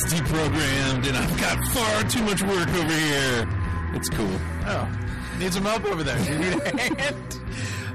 [0.00, 3.48] It's deprogrammed, and I've got far too much work over here.
[3.94, 4.30] It's cool.
[4.64, 4.88] Oh,
[5.40, 6.16] need some help over there.
[6.20, 7.40] You need a hand?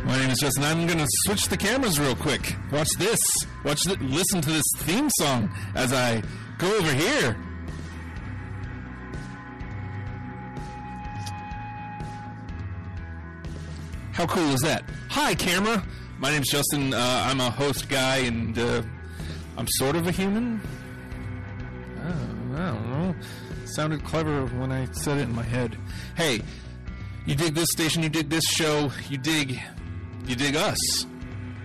[0.04, 0.66] My name is Justin.
[0.66, 2.58] I'm going to switch the cameras real quick.
[2.74, 3.22] Watch this.
[3.63, 6.22] Watch the, listen to this theme song as I
[6.58, 7.38] go over here.
[14.12, 14.84] How cool is that?
[15.08, 15.82] Hi, camera.
[16.20, 16.94] My name's Justin.
[16.94, 18.82] Uh, I'm a host guy, and uh,
[19.58, 20.60] I'm sort of a human.
[23.76, 25.77] Sounded clever when I said it in my head.
[26.16, 26.41] Hey,
[27.26, 29.60] you dig this station, you dig this show, you dig,
[30.27, 31.05] you dig us.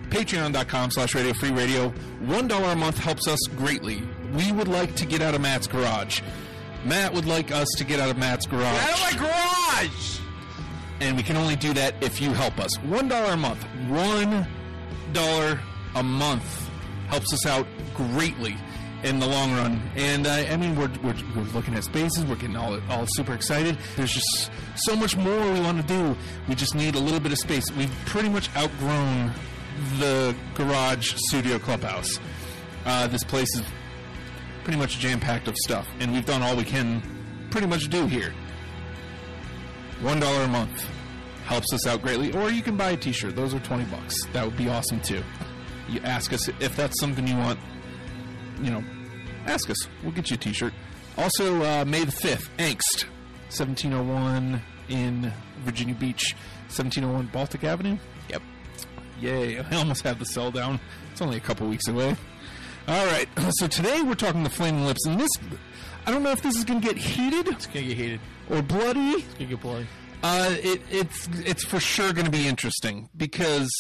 [0.09, 1.91] Patreon.com slash Radio Free Radio.
[2.20, 4.03] One dollar a month helps us greatly.
[4.33, 6.23] We would like to get out of Matt's garage.
[6.84, 8.79] Matt would like us to get out of Matt's garage.
[8.79, 10.20] Out of my garage!
[11.01, 12.75] and we can only do that if you help us.
[12.81, 13.62] One dollar a month.
[13.89, 14.47] One
[15.12, 15.61] dollar
[15.95, 16.70] a month
[17.09, 18.56] helps us out greatly
[19.05, 19.81] in the long run.
[19.97, 22.25] And uh, I mean, we're, we're, we're looking at spaces.
[22.25, 23.79] We're getting all all super excited.
[23.97, 26.17] There's just so much more we want to do.
[26.49, 27.71] We just need a little bit of space.
[27.73, 29.33] We've pretty much outgrown
[29.99, 32.19] the garage studio clubhouse.
[32.85, 33.63] Uh, this place is
[34.65, 37.03] pretty much jam packed of stuff, and we've done all we can
[37.51, 38.35] pretty much do here.
[40.01, 40.87] One dollar a month
[41.45, 42.33] helps us out greatly.
[42.33, 44.25] Or you can buy a T-shirt; those are twenty bucks.
[44.33, 45.23] That would be awesome too.
[45.89, 47.59] You ask us if that's something you want.
[48.62, 48.84] You know,
[49.47, 49.77] ask us.
[50.03, 50.73] We'll get you a T-shirt.
[51.17, 53.05] Also, uh, May the fifth, Angst,
[53.48, 55.33] seventeen oh one in
[55.64, 56.34] Virginia Beach,
[56.69, 57.98] seventeen oh one Baltic Avenue.
[58.30, 58.42] Yep.
[59.20, 59.58] Yay!
[59.70, 60.79] I almost had the cell down.
[61.13, 62.17] It's only a couple weeks away.
[62.86, 63.29] All right.
[63.51, 65.30] So today we're talking the Flaming Lips, and this.
[66.07, 68.20] I don't know if this is going to get heated It's gonna get heated.
[68.48, 69.01] or bloody.
[69.01, 69.86] It's gonna get bloody.
[70.23, 73.70] Uh, it, it's it's for sure going to be interesting because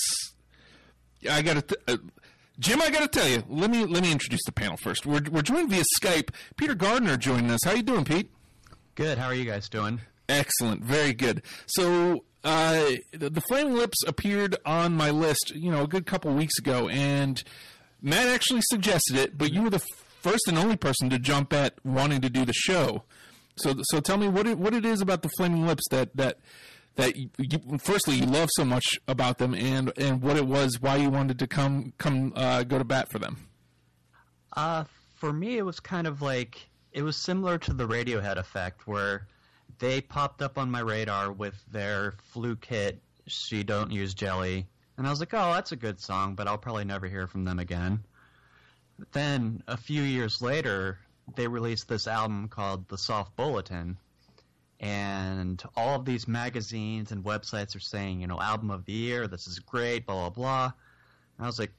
[1.30, 1.62] I got to.
[1.62, 1.96] Th- uh,
[2.58, 3.44] Jim, I got to tell you.
[3.48, 5.06] Let me let me introduce the panel first.
[5.06, 6.30] We're we're joined via Skype.
[6.56, 7.60] Peter Gardner joining us.
[7.64, 8.30] How you doing, Pete?
[8.94, 9.18] Good.
[9.18, 10.00] How are you guys doing?
[10.28, 11.42] Excellent, very good.
[11.66, 16.32] So uh, the, the Flaming Lips appeared on my list, you know, a good couple
[16.34, 17.42] weeks ago, and
[18.02, 19.82] Matt actually suggested it, but you were the
[20.20, 23.04] first and only person to jump at wanting to do the show.
[23.56, 26.38] So, so tell me what it, what it is about the Flaming Lips that that
[26.98, 30.80] that you, you, firstly you love so much about them, and and what it was,
[30.80, 33.48] why you wanted to come come uh, go to bat for them.
[34.54, 38.86] Uh, for me, it was kind of like it was similar to the Radiohead effect,
[38.86, 39.28] where
[39.78, 44.66] they popped up on my radar with their fluke hit "She Don't Use Jelly,"
[44.96, 47.44] and I was like, "Oh, that's a good song," but I'll probably never hear from
[47.44, 48.02] them again.
[49.12, 50.98] Then a few years later,
[51.36, 53.98] they released this album called The Soft Bulletin,
[54.80, 59.26] and all of these magazines and websites are saying, you know, album of the year,
[59.26, 60.64] this is great, blah blah blah.
[61.36, 61.72] And I was like,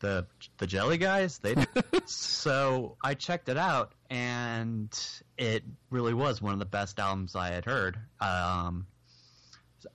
[0.00, 0.26] the
[0.58, 1.54] the Jelly guys, they.
[2.06, 4.90] so I checked it out, and
[5.36, 7.98] it really was one of the best albums I had heard.
[8.20, 8.86] Um,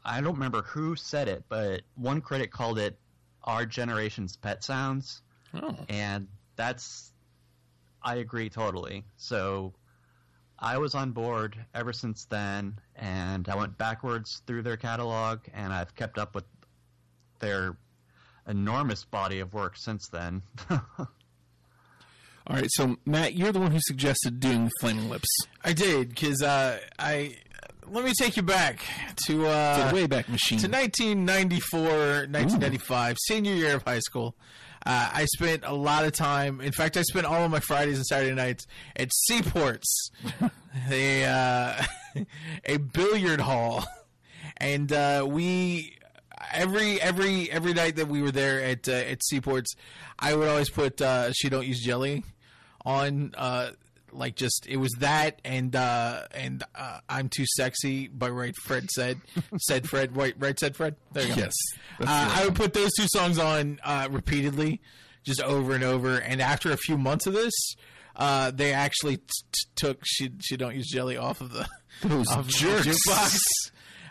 [0.06, 2.98] I don't remember who said it, but one critic called it
[3.44, 5.22] our generation's pet sounds
[5.54, 7.12] Oh, and that's
[8.02, 9.06] I agree totally.
[9.18, 9.74] So
[10.64, 15.74] I was on board ever since then, and I went backwards through their catalog, and
[15.74, 16.46] I've kept up with
[17.40, 17.76] their
[18.48, 20.42] enormous body of work since then.
[20.70, 21.08] all
[22.50, 22.70] right.
[22.70, 25.28] So Matt, you're the one who suggested doing the Flaming Lips.
[25.66, 27.36] I did because uh, I
[27.86, 28.80] let me take you back
[29.26, 30.60] to uh, the Wayback Machine.
[30.60, 34.36] to 1994, 1995, senior year of high school.
[34.86, 36.60] Uh, I spent a lot of time.
[36.62, 40.12] In fact, I spent all of my Fridays and Saturday nights at Seaports,
[40.92, 41.84] a uh,
[42.66, 43.86] a billiard hall,
[44.58, 45.98] and uh, we
[46.52, 49.76] every every every night that we were there at uh, at Seaports,
[50.20, 52.24] I would always put uh, "She Don't Use Jelly"
[52.86, 53.34] on.
[54.14, 58.56] Uh, like just it was that and uh and uh, I'm too sexy by right
[58.64, 59.20] Fred said
[59.60, 61.54] said Fred right right said Fred there you go Yes,
[62.00, 64.82] uh, I would put those two songs on uh, repeatedly,
[65.24, 66.18] just over and over.
[66.18, 67.54] And after a few months of this,
[68.16, 71.68] uh, they actually t- t- took she she don't use jelly off of the
[72.04, 73.40] Those off of the jukebox.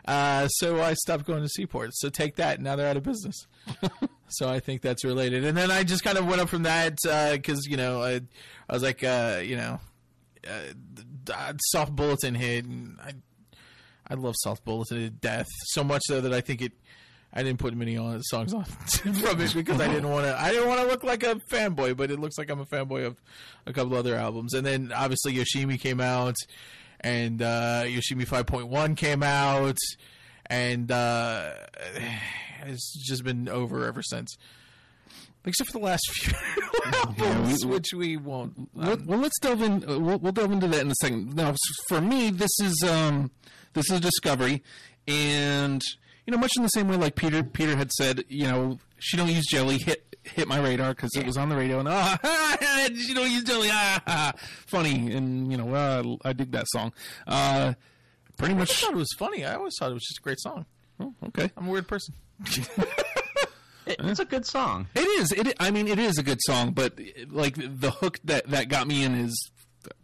[0.05, 1.91] Uh, so I stopped going to Seaport.
[1.95, 2.61] So take that.
[2.61, 3.47] Now they're out of business.
[4.29, 5.45] so I think that's related.
[5.45, 6.99] And then I just kind of went up from that
[7.33, 8.21] because you know I,
[8.69, 9.79] I was like uh, you know
[10.49, 13.13] uh, soft bulletin hit and I
[14.09, 16.73] I love soft bulletin to death so much so that I think it
[17.35, 20.39] I didn't put many on songs on from it because I didn't want to.
[20.39, 23.07] I didn't want to look like a fanboy, but it looks like I'm a fanboy
[23.07, 23.17] of
[23.67, 24.53] a couple other albums.
[24.53, 26.37] And then obviously Yoshimi came out,
[27.01, 29.79] and uh, Yoshimi 5.1 came out,
[30.47, 31.53] and uh,
[32.67, 34.37] it's just been over ever since.
[35.45, 36.33] Except for the last few
[36.95, 38.69] albums, which we won't.
[38.75, 39.85] well, well, let's delve in.
[39.89, 41.35] uh, We'll, we'll delve into that in a second.
[41.35, 41.55] Now,
[41.89, 43.31] for me, this is um,
[43.75, 44.63] this is a discovery,
[45.09, 45.83] and
[46.27, 49.17] you know, much in the same way, like Peter Peter had said, you know, she
[49.17, 52.87] don't use jelly hit hit my radar because it was on the radio, and ah,
[52.95, 54.33] she don't use jelly, ah, ah,
[54.67, 56.93] funny, and you know, uh, I dig that song.
[57.27, 57.75] Uh,
[58.39, 58.73] pretty I much.
[58.81, 59.45] thought it was funny.
[59.45, 60.67] I always thought it was just a great song.
[61.01, 61.51] oh, okay.
[61.57, 62.15] I'm a weird person.
[63.87, 64.87] It, it's a good song.
[64.95, 65.33] It is.
[65.33, 65.55] It.
[65.59, 66.99] I mean, it is a good song, but
[67.29, 69.51] like the hook that that got me in is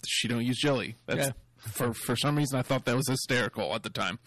[0.06, 0.96] she don't use jelly.
[1.06, 1.32] That's Yeah.
[1.60, 4.18] for for some reason I thought that was hysterical at the time.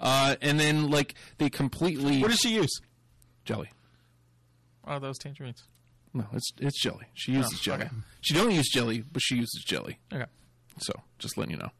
[0.00, 2.70] Uh, and then like they completely What does she use?
[3.44, 3.70] jelly.
[4.86, 5.64] Oh, those tangerines.
[6.14, 7.06] No, it's it's jelly.
[7.14, 7.84] She uses Oh, jelly.
[7.84, 7.94] okay.
[8.20, 9.98] She don't use jelly, but she uses jelly.
[10.12, 10.26] Okay.
[10.78, 11.70] So just letting you know,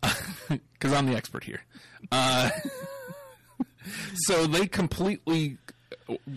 [0.48, 1.60] because I'm the expert here.
[2.10, 2.50] Uh,
[4.14, 5.58] so they completely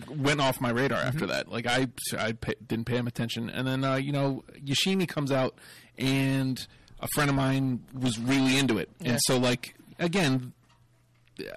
[0.08, 1.48] went off my radar after that.
[1.48, 1.88] Like I,
[2.18, 5.54] I pa didn't pay him attention, and then uh, you know Yoshimi comes out,
[5.98, 6.64] and
[7.00, 9.12] a friend of mine was really into it, Yeah.
[9.12, 10.52] and so like again.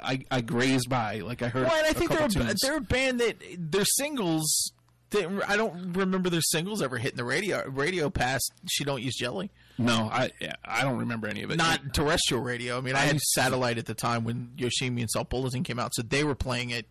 [0.01, 1.67] I, I grazed by like I heard.
[1.67, 4.71] Well, and I think they're a, they're a band that their singles.
[5.11, 8.51] They, I don't remember their singles ever hitting the radio radio past.
[8.69, 9.51] She don't use jelly.
[9.77, 10.31] no, I
[10.63, 11.57] I don't remember any of it.
[11.57, 12.77] Not terrestrial radio.
[12.77, 15.77] I mean, I, I had satellite at the time when Yoshimi and Soft Bulletin came
[15.77, 16.87] out, so they were playing it.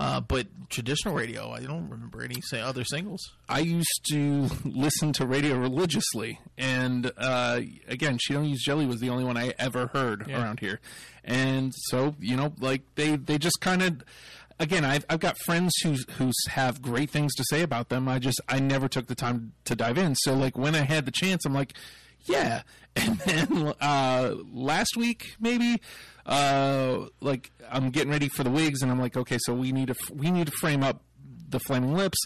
[0.00, 3.20] Uh, but traditional radio, I don't remember any say, other singles.
[3.50, 8.98] I used to listen to radio religiously, and uh, again, "She Don't Use Jelly" was
[9.00, 10.42] the only one I ever heard Yeah.
[10.42, 10.80] around here,
[11.22, 14.02] and so you know, like they they just kind of.
[14.58, 18.08] Again, I've I've got friends who who have great things to say about them.
[18.08, 20.14] I just I never took the time to dive in.
[20.14, 21.72] So like when I had the chance, I'm like,
[22.24, 22.62] yeah.
[22.96, 25.80] And then uh, last week maybe,
[26.30, 29.88] uh, like I'm getting ready for the wigs, and I'm like, okay, so we need
[29.88, 31.02] to we need to frame up
[31.48, 32.18] the Flaming Lips,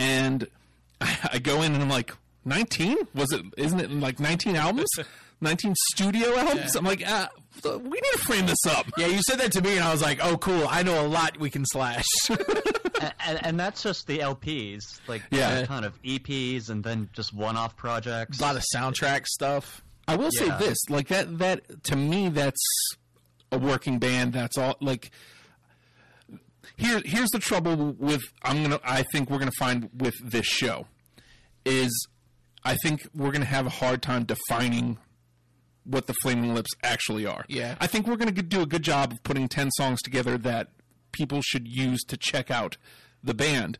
[0.00, 0.48] and
[1.00, 2.12] I go in and I'm like,
[2.44, 2.96] 19?
[3.14, 3.42] Was it?
[3.58, 4.88] Isn't it like 19 albums?
[5.42, 6.74] 19 studio albums?
[6.76, 7.26] I'm like, uh,
[7.64, 8.86] we need to frame this up.
[8.98, 10.66] Yeah, you said that to me, and I was like, "Oh, cool!
[10.68, 15.22] I know a lot we can slash." and, and, and that's just the LPs, like
[15.30, 15.60] Yeah.
[15.60, 18.38] a ton of EPs and then just one-off projects.
[18.38, 19.82] a lot of soundtrack stuff.
[20.06, 22.60] I will say this, like that that to me that's
[23.52, 24.32] a working band.
[24.32, 24.76] That's all.
[24.80, 25.10] Like
[26.76, 28.80] here here's the trouble with I'm gonna.
[28.84, 30.86] I think we're gonna find with this show
[31.64, 32.08] is
[32.64, 34.98] I think we're gonna have a hard time defining
[35.84, 37.44] what the Flaming Lips actually are.
[37.48, 37.74] Yeah.
[37.80, 40.68] I think we're gonna do a good job of putting ten songs together that
[41.12, 42.76] people should use to check out
[43.22, 43.78] the band.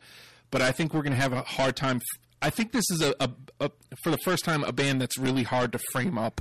[0.50, 1.96] But I think we're gonna have a hard time.
[1.96, 3.30] f- I think this is a, a,
[3.60, 3.70] a
[4.02, 6.40] for the first time a band that's really hard to frame up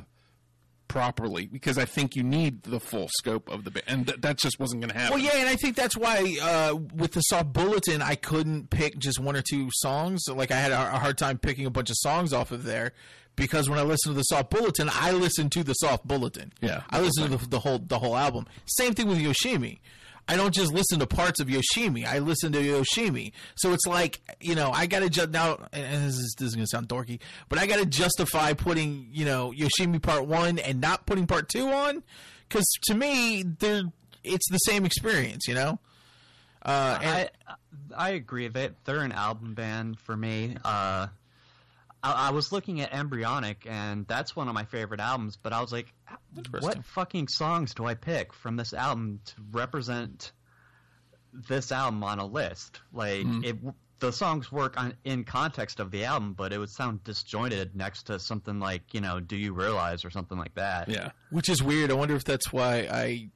[0.90, 4.38] properly because I think you need the full scope of the band, and th- that
[4.38, 5.16] just wasn't going to happen.
[5.16, 8.98] Well, yeah, and I think that's why uh, with the soft bulletin, I couldn't pick
[8.98, 10.26] just one or two songs.
[10.28, 12.92] Like I had a, a hard time picking a bunch of songs off of there
[13.38, 16.52] because when I listen to the soft bulletin, I listen to the soft bulletin.
[16.62, 16.84] Yeah.
[16.90, 18.46] I listen to the, the whole the whole album.
[18.66, 19.80] Same thing with Yoshimi.
[20.30, 22.06] I don't just listen to parts of Yoshimi.
[22.06, 23.32] I listen to Yoshimi.
[23.56, 25.58] So it's like you know I got to just now.
[25.74, 27.20] And this is, this is gonna sound dorky,
[27.50, 31.50] but I got to justify putting you know Yoshimi part one and not putting part
[31.50, 32.04] two on
[32.48, 33.82] because to me they're
[34.24, 35.48] it's the same experience.
[35.48, 35.80] You know.
[36.62, 37.56] Uh, and, I
[37.98, 38.48] I agree.
[38.50, 40.58] They they're an album band for me.
[40.64, 41.08] Uh,
[42.04, 45.38] I, I was looking at Embryonic, and that's one of my favorite albums.
[45.42, 45.92] But I was like.
[46.60, 50.32] What fucking songs do I pick from this album to represent
[51.48, 52.82] this album on a list?
[52.94, 53.44] Like mm-hmm.
[53.44, 53.58] it.
[54.00, 58.04] The songs work on in context of the album, but it would sound disjointed next
[58.04, 60.88] to something like you know "Do You Realize" or something like that.
[60.88, 61.12] yeah.
[61.32, 61.92] which is weird.
[61.92, 63.30] I wonder if that's why I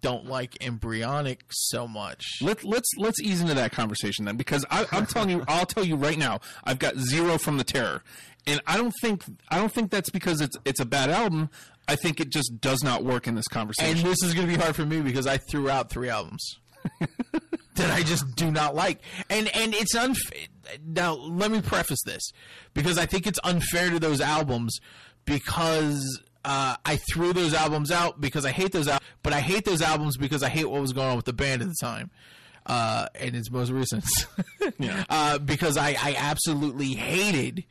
[0.00, 2.24] don't like embryonic so much.
[2.40, 5.84] Let, let's let's ease into that conversation then, because I, I'm telling you, I'll tell
[5.84, 8.02] you right now, I've got zero from the Terror,
[8.46, 11.50] and I don't think I don't think that's because it's it's a bad album.
[11.88, 13.98] I think it just does not work in this conversation.
[13.98, 16.60] And this is going to be hard for me because I threw out three albums
[17.74, 19.00] that I just do not like.
[19.28, 20.46] And and it's unfair.
[20.86, 22.22] Now, let me preface this
[22.74, 24.78] because I think it's unfair to those albums
[25.24, 29.64] because uh, I threw those albums out because I hate those albums, but I hate
[29.64, 32.10] those albums because I hate what was going on with the band at the time.
[32.66, 34.04] Uh, and its most recent,
[34.78, 35.04] Yeah.
[35.08, 37.64] uh, because I, I absolutely hated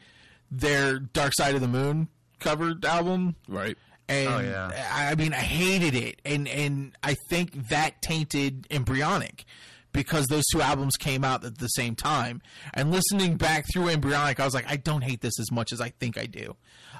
[0.52, 2.08] their Dark Side of the Moon
[2.40, 3.36] covered album.
[3.48, 3.78] right.
[4.08, 4.90] And Oh, yeah.
[4.92, 9.46] I mean, I hated it, and and I think that tainted Embryonic
[9.92, 12.42] because those two albums came out at the same time.
[12.74, 15.82] And listening back through Embryonic, I was like, I don't hate this as much as
[15.82, 16.56] I think I do,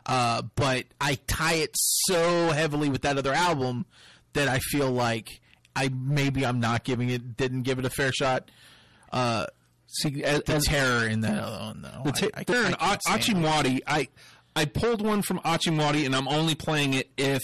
[0.06, 3.86] uh, but I tie it so heavily with that other album
[4.34, 5.40] that I feel like
[5.76, 8.50] I maybe I'm not giving it didn't give it a fair shot.
[9.12, 9.46] Uh,
[9.92, 12.02] See, as, The as terror in that other one, though.
[12.06, 13.26] the ta- I, I, I an can't stand it.
[13.26, 13.80] Oczy Mlody.
[13.88, 14.08] I
[14.60, 17.42] I pulled one from Oczy Mlody, and I'm only playing it if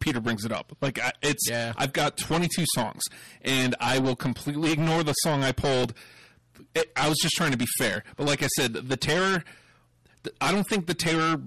[0.00, 0.76] Peter brings it up.
[0.82, 1.72] Like I, it's, Yeah.
[1.78, 3.02] I've got 22 songs,
[3.40, 5.94] and I will completely ignore the song I pulled.
[6.74, 9.44] It, I was just trying to be fair, but like I said, the terror.
[10.42, 11.40] I don't think the terror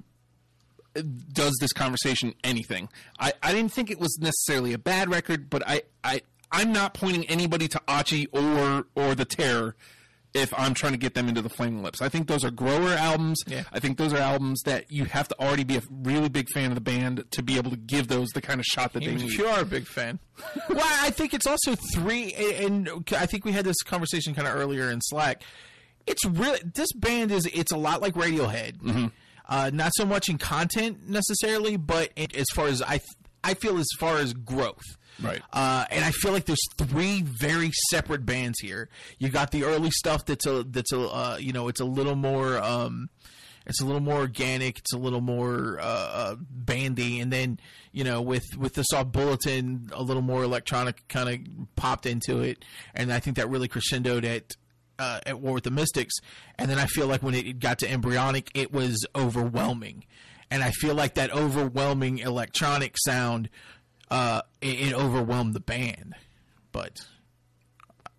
[0.96, 1.02] uh,
[1.34, 2.90] does this conversation anything.
[3.20, 6.96] I, I didn't think it was necessarily a bad record, but I, I I'm not
[6.96, 9.76] pointing anybody to Oczy or or the Terror
[10.34, 12.02] if I'm trying to get them into the Flaming Lips.
[12.02, 13.42] I think those are grower albums.
[13.48, 13.64] Yeah.
[13.72, 16.72] I think those are albums that you have to already be a really big fan
[16.72, 19.08] of the band to be able to give those the kind of shot that they
[19.08, 19.32] Even need.
[19.34, 20.20] if you are a big fan.
[20.70, 24.48] well, I think it's also three, and and I think we had this conversation kind
[24.48, 25.44] of earlier in Slack.
[26.08, 28.78] It's really this band is it's a lot like Radiohead.
[28.78, 29.08] Mm-hmm.
[29.48, 33.02] Uh, not so much in content necessarily, but as far as I
[33.44, 34.82] I feel as far as growth.
[35.22, 35.42] Right.
[35.52, 38.90] Uh, and I feel like there's three very separate bands here.
[39.20, 42.16] You got the early stuff that's a that's a uh, you know it's a little
[42.16, 43.10] more um,
[43.66, 44.80] it's a little more organic.
[44.80, 47.60] It's a little more uh, uh, bandy, and then
[47.92, 52.42] you know with with the soft bulletin, a little more electronic kind of popped into
[52.42, 52.64] it,
[52.96, 54.56] and I think that really crescendoed at.
[55.00, 56.14] Uh, at War with the Mystics,
[56.60, 60.06] and then I feel like when it got to Embryonic, it was overwhelming,
[60.52, 63.50] and I feel like that overwhelming electronic sound,
[64.12, 66.14] uh, it, it overwhelmed the band.
[66.72, 67.00] But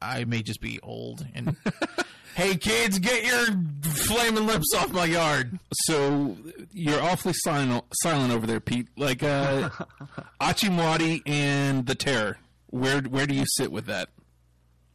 [0.01, 1.57] I may just be old and
[2.35, 3.47] hey kids, get your
[3.83, 5.59] flaming lips off my yard.
[5.85, 6.37] So
[6.73, 8.89] you're awfully silent, silent over there, Pete.
[8.97, 9.71] Like uh,
[10.41, 12.39] Oczy Mlody and the Terror.
[12.71, 14.09] Where where do you sit with that?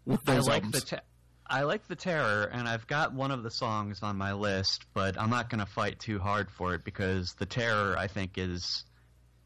[0.05, 0.83] With I those like albums?
[0.83, 1.03] the te-
[1.49, 5.17] I like the terror, and I've got one of the songs on my list, but
[5.17, 8.83] I'm not going to fight too hard for it because the terror I think is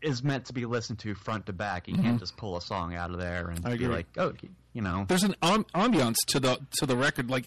[0.02, 1.88] is meant to be listened to front to back.
[1.88, 4.34] You can't just pull a song out of there and be like, oh,
[4.74, 5.06] you know.
[5.08, 7.30] There's an um, ambiance to the to the record.
[7.30, 7.46] Like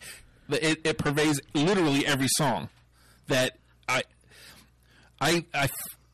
[0.49, 2.68] the, it, it pervades literally every song.
[3.28, 3.56] That
[3.88, 4.02] I,
[5.20, 5.68] I, I,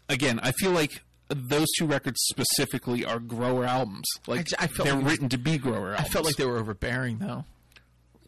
[0.09, 4.07] again, I feel like those two records specifically are grower albums.
[4.27, 6.37] Like I- I felt they're like it was- written to be grower I felt like
[6.37, 7.45] they were overbearing though.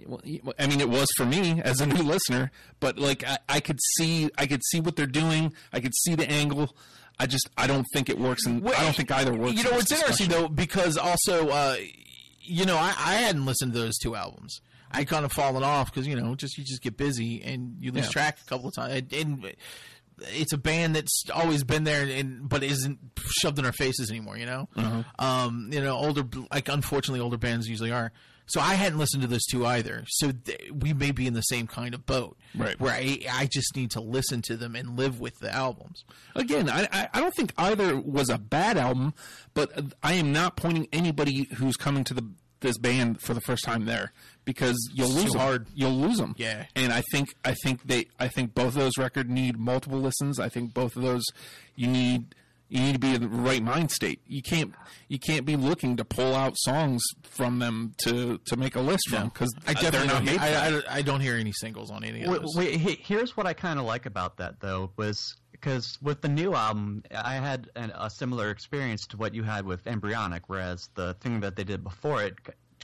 [0.04, 0.20] Well,
[0.58, 2.50] I mean, it was for me as a new listener,
[2.80, 5.52] but like I, I could see, I could see what they're doing.
[5.72, 6.74] I could see the angle.
[7.22, 9.54] I just, I don't think it works, and I don't think either works.
[9.54, 11.76] You know what's interesting though, because also, uh,
[12.40, 14.60] you know, I, I hadn't listened to those two albums.
[14.90, 17.92] I kind of fallen off because you know, just you just get busy and you
[17.92, 18.10] lose Yeah.
[18.10, 19.04] track a couple of times.
[19.12, 19.54] And
[20.34, 22.98] it's a band that's always been there, and but isn't
[23.40, 24.36] shoved in our faces anymore.
[24.36, 25.02] You know, Uh-huh.
[25.24, 28.12] um, you know, older like unfortunately older bands usually are.
[28.46, 30.04] So I hadn't listened to those two either.
[30.08, 32.78] So th- we may be in the same kind of boat, Right.
[32.80, 36.04] Where I I just need to listen to them and live with the albums.
[36.34, 39.14] Again, I, I don't think either was a bad album,
[39.54, 39.70] but
[40.02, 42.28] I am not pointing anybody who's coming to the
[42.60, 44.12] this band for the first time there
[44.44, 45.40] because you'll It's lose them.
[45.40, 45.66] hard.
[45.74, 46.34] You'll lose them.
[46.38, 46.66] Yeah.
[46.76, 50.38] And I think I think they I think both of those records need multiple listens.
[50.38, 51.24] I think both of those
[51.74, 52.34] you need
[52.72, 54.20] you need to be in the right mind state.
[54.26, 54.74] You can't
[55.08, 59.10] you can't be looking to pull out songs from them to to make a list
[59.10, 60.38] from because I definitely they're not don't, made.
[60.38, 60.78] I.
[60.78, 62.56] I, I don't hear any singles on any of Wait, those.
[62.56, 66.54] wait, here's what I kind of like about that though was because with the new
[66.54, 71.12] album, I had an, a similar experience to what you had with Embryonic, whereas the
[71.20, 72.36] thing that they did before it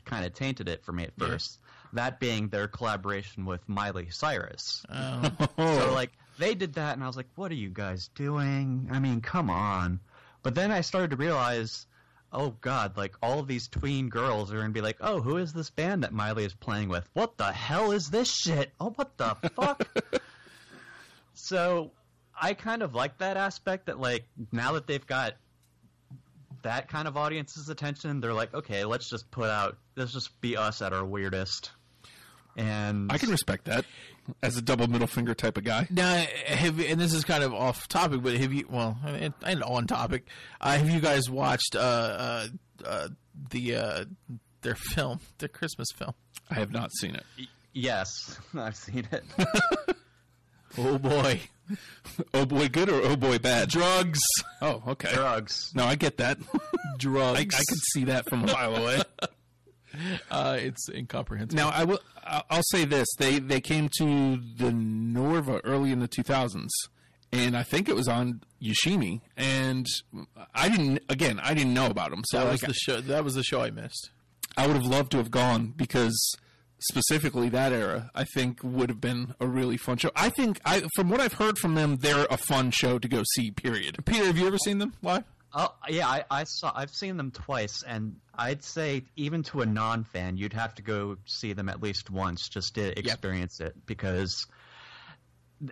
[0.04, 1.60] kind of tainted it for me at first.
[1.94, 4.84] That being their collaboration with Miley Cyrus.
[4.90, 5.30] Oh.
[5.56, 8.88] So like they did that, and I was like, "What are you guys doing?
[8.90, 10.00] I mean, come on!"
[10.42, 11.86] But then I started to realize,
[12.32, 15.52] oh god, like all of these tween girls are gonna be like, "Oh, who is
[15.52, 17.08] this band that Miley is playing with?
[17.12, 18.72] What the hell is this shit?
[18.80, 19.86] Oh, what the fuck?"
[21.34, 21.92] so
[22.40, 25.34] I kind of like that aspect that like now that they've got
[26.62, 30.56] that kind of audience's attention, they're like, okay, let's just put out, let's just be
[30.56, 31.70] us at our weirdest.
[32.58, 33.84] And I can respect that
[34.42, 35.86] as a double middle finger type of guy.
[35.90, 38.66] Now, have and this is kind of off topic, but have you?
[38.68, 40.26] Well, and, and on topic.
[40.60, 42.46] Uh, have you guys watched uh, uh,
[42.84, 43.08] uh,
[43.50, 44.04] the uh,
[44.62, 46.14] their film, their Christmas film?
[46.50, 47.24] I have not seen it.
[47.72, 49.24] yes, I've seen it.
[50.76, 51.40] Oh boy,
[52.34, 53.70] Oh boy, good or oh boy, bad?
[53.70, 54.20] drugs,
[54.60, 55.12] Oh, okay.
[55.14, 55.72] Drugs.
[55.74, 56.38] No, I get that.
[56.98, 57.36] drugs.
[57.54, 59.00] I, I could see that from a mile away.
[60.30, 61.62] Uh, it's incomprehensible.
[61.62, 62.00] Now, I will.
[62.24, 66.68] I'll say this: they they came to the Norva early in the 2000s,
[67.32, 69.86] and I think it was on Yoshimi, and
[70.54, 71.02] I didn't.
[71.08, 73.00] Again, I didn't know about them, so that was like, the show.
[73.00, 74.10] That was the show I missed.
[74.56, 76.36] I would have loved to have gone because
[76.80, 80.10] specifically that era, I think would have been a really fun show.
[80.14, 83.22] I think, I from what I've heard from them, they're a fun show to go
[83.34, 83.50] see.
[83.50, 84.04] Period.
[84.04, 85.24] Peter, have you ever seen them live?
[85.52, 86.72] Oh yeah, I, I saw.
[86.74, 91.16] I've seen them twice, and I'd say even to a non-fan, you'd have to go
[91.24, 93.74] see them at least once just to experience it.
[93.86, 94.46] Because,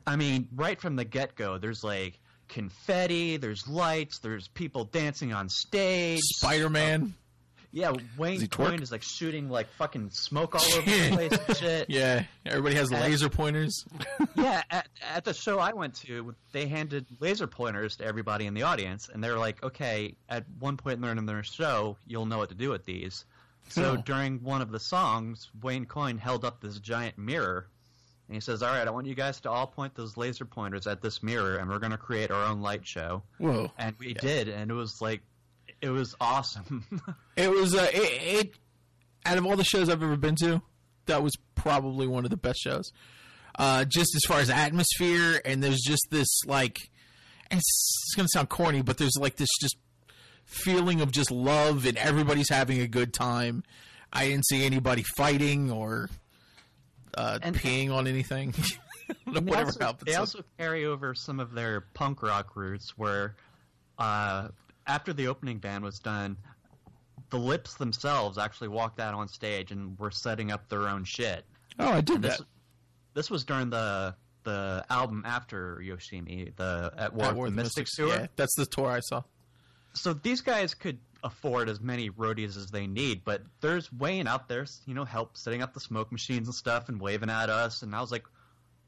[0.06, 2.18] I mean, right from the get-go, there's like
[2.48, 6.20] confetti, there's lights, there's people dancing on stage.
[6.22, 7.14] Spider Man.
[7.14, 7.25] Oh,
[7.76, 8.46] Yeah, Wayne?
[8.46, 11.86] Coyne is like shooting like fucking smoke all over the place and shit.
[11.90, 13.84] Yeah, everybody has laser pointers.
[14.34, 18.54] yeah, at, at the show I went to, they handed laser pointers to everybody in
[18.54, 22.38] the audience, and they were like, "Okay, at one point in their show, you'll know
[22.38, 23.26] what to do with these."
[23.68, 23.96] So Oh.
[23.96, 27.66] during one of the songs, Wayne Coyne held up this giant mirror,
[28.28, 30.86] and he says, "All right, I want you guys to all point those laser pointers
[30.86, 33.70] at this mirror, and we're going to create our own light show." Whoa.
[33.76, 35.20] And we did, and it was like,
[35.82, 36.84] it was awesome.
[37.36, 38.54] It was uh, it, it.
[39.26, 40.62] Out of all the shows I've ever been to,
[41.04, 42.90] that was probably one of the best shows.
[43.58, 46.78] Uh, just as far as atmosphere, and there's just this like,
[47.50, 49.76] and it's, it's gonna sound corny, but there's like this just
[50.46, 53.62] feeling of just love, and everybody's having a good time.
[54.12, 56.08] I didn't see anybody fighting or
[57.18, 58.54] uh, And- peeing on anything.
[59.24, 60.02] They Whatever also, happens.
[60.10, 63.36] They also carry over some of their punk rock roots, where
[64.00, 64.48] uh,
[64.86, 66.36] after the opening band was done,
[67.30, 71.44] the Lips themselves actually walked out on stage and were setting up their own shit.
[71.78, 72.46] Oh, I did This, that.
[73.14, 74.14] this was during the
[74.44, 78.08] the album after Yoshimi, the At War At with War the the Mystics, tour.
[78.08, 79.22] Yeah, that's the tour I saw.
[79.94, 84.46] So these guys could afford as many roadies as they need, but there's Wayne out
[84.46, 87.82] there, you know, help setting up the smoke machines and stuff and waving at us,
[87.82, 88.22] and I was like,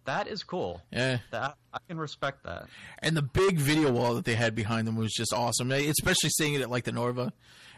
[0.08, 0.82] that is cool.
[0.90, 1.18] Yeah.
[1.30, 2.66] That I can respect that.
[3.00, 5.70] and the big video wall that they had behind them was just awesome.
[5.70, 7.32] Especially seeing it at like the Norva.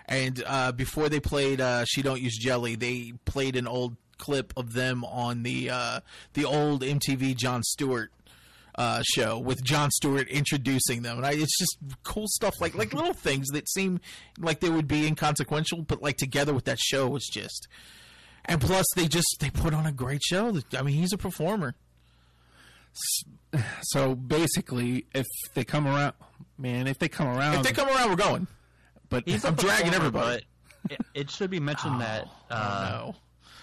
[0.07, 4.53] And uh, before they played uh, "She Don't Use Jelly," they played an old clip
[4.57, 6.01] of them on the uh,
[6.35, 8.11] the old MTV Jon Stewart
[8.77, 12.95] uh, show with Jon Stewart introducing them, and I, it's just cool stuff like like
[12.95, 14.01] little things that seem
[14.39, 17.69] like they would be inconsequential, but like together with that show was just.
[18.47, 20.59] And plus, they just they put on a great show.
[20.77, 21.75] I mean, he's a performer.
[23.83, 26.15] So basically, if they come around,
[26.59, 28.47] man, if they come around, If they come around, we're going.
[29.09, 30.47] but He's I'm dragging performer, everybody.
[30.91, 33.17] It, it should be mentioned that uh, no.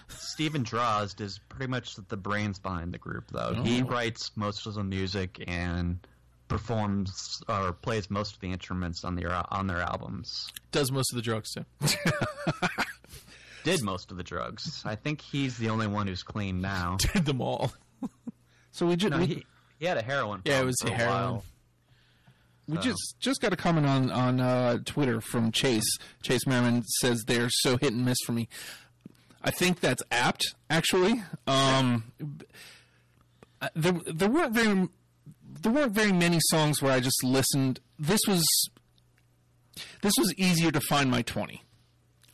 [0.09, 3.53] Steven Drozd is pretty much the brains behind the group, though.
[3.63, 5.99] He writes most of the music and
[6.47, 10.47] performs or plays most of the instruments on their on their albums.
[10.71, 11.65] Does most of the drugs too.
[13.63, 14.81] Did most of the drugs.
[14.85, 16.95] I think he's the only one who's clean now.
[17.13, 17.73] Did them all.
[18.77, 19.45] So we just No, we, he,
[19.79, 20.41] he had a heroin.
[20.45, 21.15] Yeah, it was a heroin.
[21.15, 21.43] while.
[22.67, 22.83] we so.
[22.83, 25.97] just just got a comment on on uh, Twitter from Chase.
[26.21, 28.47] Chase Merriman says they're so hit and miss for me.
[29.43, 31.23] I think that's apt, actually.
[31.47, 32.11] Um,
[33.73, 34.87] there there weren't very
[35.41, 37.79] there weren't very many songs where I just listened.
[37.97, 38.45] This was
[40.03, 41.63] this was easier to find my twenty.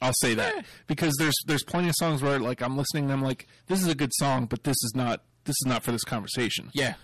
[0.02, 3.22] I'll say that because there's there's plenty of songs where like I'm listening and I'm
[3.22, 6.04] like this is a good song, but this is not this is not for this
[6.04, 6.70] conversation.
[6.74, 6.96] Yeah.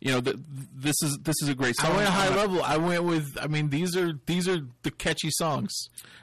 [0.00, 0.36] You know, th-
[0.74, 1.92] this is this is a great song.
[1.92, 2.62] I went high level.
[2.62, 3.38] I went with.
[3.40, 5.72] I mean, these are these are the catchy songs.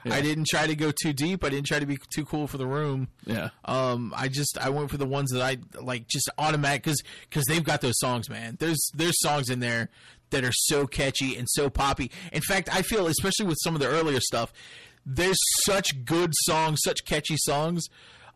[0.04, 1.42] I didn't try to go too deep.
[1.42, 3.08] I didn't try to be too cool for the room.
[3.26, 3.48] Yeah.
[3.64, 7.44] Um, I just I went for the ones that I like, just automatic because because
[7.46, 8.56] they've got those songs, man.
[8.60, 9.88] There's there's songs in there
[10.30, 12.12] that are so catchy and so poppy.
[12.32, 14.52] In fact, I feel especially with some of the earlier stuff,
[15.04, 17.88] there's such good songs, such catchy songs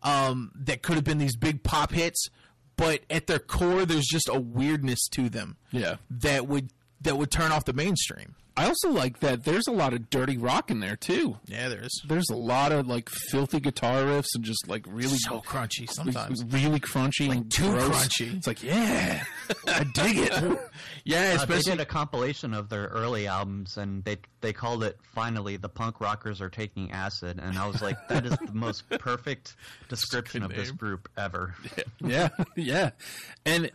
[0.03, 2.27] um, that could have been these big pop hits,
[2.79, 5.97] but at their core, there's just a weirdness to them Yeah.
[6.09, 8.35] that would that would turn off the mainstream.
[8.57, 11.37] I also like that there's a lot of dirty rock in there too.
[11.45, 15.39] Yeah, there's There's a lot of like filthy guitar riffs and just like really so
[15.39, 16.43] crunchy like, sometimes.
[16.45, 17.87] really crunchy and too gross.
[18.07, 18.35] crunchy.
[18.35, 19.23] It's like yeah,
[19.67, 20.33] I dig it.
[21.05, 24.83] Yeah, Uh, they especially did a compilation of their early albums, and they they called
[24.83, 28.51] it "Finally, the Punk Rockers Are Taking Acid," and I was like, that is the
[28.53, 29.55] most perfect
[29.87, 31.55] description of this group ever.
[32.01, 32.91] yeah, yeah,
[33.45, 33.71] and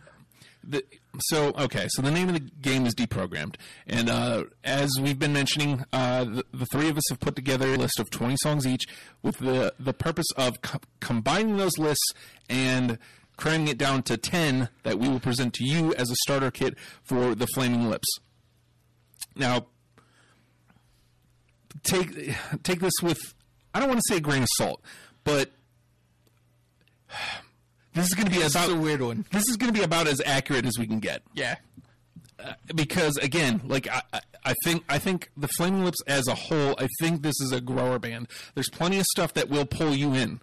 [0.63, 0.83] the
[1.21, 1.87] so okay.
[1.89, 3.55] So the name of the game is deprogrammed,
[3.87, 7.73] and uh, as we've been mentioning, uh, the, the three of us have put together
[7.73, 8.85] a list of twenty songs each,
[9.21, 12.11] with the the purpose of co- combining those lists
[12.49, 12.97] and
[13.37, 16.75] cramming it down to ten that we will present to you as a starter kit
[17.03, 18.07] for the Flaming Lips.
[19.35, 19.67] Now,
[21.83, 23.33] take take this with
[23.73, 24.81] I don't want to say a grain of salt,
[25.23, 25.51] but
[27.95, 29.25] this is going to be about a weird one.
[29.31, 31.55] This is going to be about as accurate as we can get yeah.
[32.37, 36.75] Uh, because again, like I, I- think I think the Flaming Lips as a whole,
[36.77, 38.27] I think this is a grower band.
[38.53, 40.39] There's plenty of stuff that will pull you in.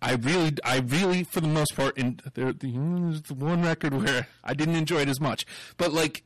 [0.00, 4.28] I really, I really, for the most part, and there, there's the one record where
[4.44, 5.44] I didn't enjoy it as much,
[5.78, 6.22] but like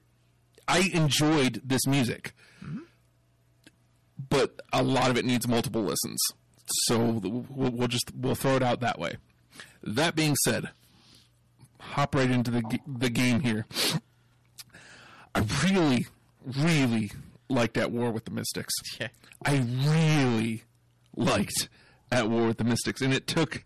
[0.69, 2.35] I enjoyed this music.
[2.63, 2.81] Mm-hmm.
[4.29, 6.21] but a lot of it needs multiple listens.
[6.85, 9.15] So we'll, we'll just we'll throw it out that way.
[9.83, 10.71] That being said,
[11.81, 13.67] hop right into the the game here.
[15.35, 16.07] I really,
[16.45, 17.11] really
[17.49, 18.75] liked At War with the Mystics.
[19.01, 19.09] Yeah.
[19.45, 20.65] I really
[21.17, 21.69] liked
[22.13, 23.65] At War with the Mystics, and it took.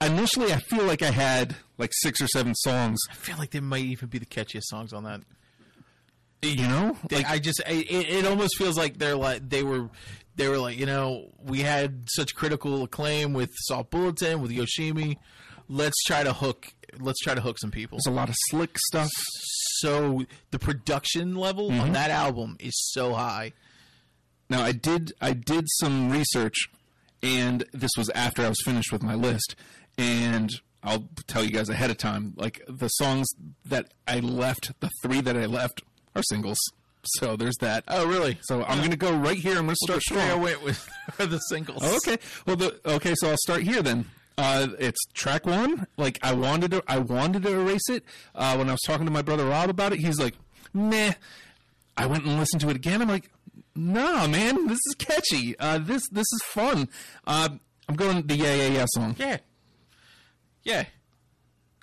[0.00, 2.98] Initially, I feel like I had like six or seven songs.
[3.10, 5.22] I feel like they might even be the catchiest songs on that.
[6.40, 9.88] You know, They, I just I- it, it almost feels like they're like they were
[10.38, 15.16] they were like you know we had such critical acclaim with Soft Bulletin with Yoshimi.
[15.68, 16.68] Let's try to hook.
[16.98, 17.98] Let's try to hook some people.
[17.98, 19.10] there's a lot of slick stuff.
[19.80, 21.92] So the production level on mm-hmm.
[21.92, 23.52] that album is so high.
[24.48, 26.56] Now I did I did some research,
[27.22, 29.56] and this was after I was finished with my list,
[29.98, 30.50] and
[30.82, 32.34] I'll tell you guys ahead of time.
[32.36, 33.26] Like the songs
[33.66, 35.82] that I left, the three that I left
[36.14, 36.58] are singles.
[37.04, 37.84] So there's that.
[37.88, 38.38] Oh, really?
[38.42, 39.56] So I'm going to go right here.
[39.58, 41.80] I'm going to start where I went with the singles.
[41.82, 42.18] Oh, okay.
[42.46, 43.14] Well, the, okay.
[43.16, 44.06] So I'll start here then.
[44.36, 45.86] Uh, it's track one.
[45.96, 48.04] Like I wanted to, I wanted to erase it.
[48.34, 50.34] Uh, when I was talking to my brother Rob about it, he's like,
[50.72, 51.14] "Meh."
[51.96, 53.02] I went and listened to it again.
[53.02, 53.30] I'm like,
[53.74, 55.58] "Nah, man, this is catchy.
[55.58, 56.88] Uh, this this is fun."
[57.26, 57.48] Uh,
[57.88, 59.16] I'm going the yeah yeah yeah song.
[59.18, 59.38] Yeah.
[60.62, 60.84] Yeah.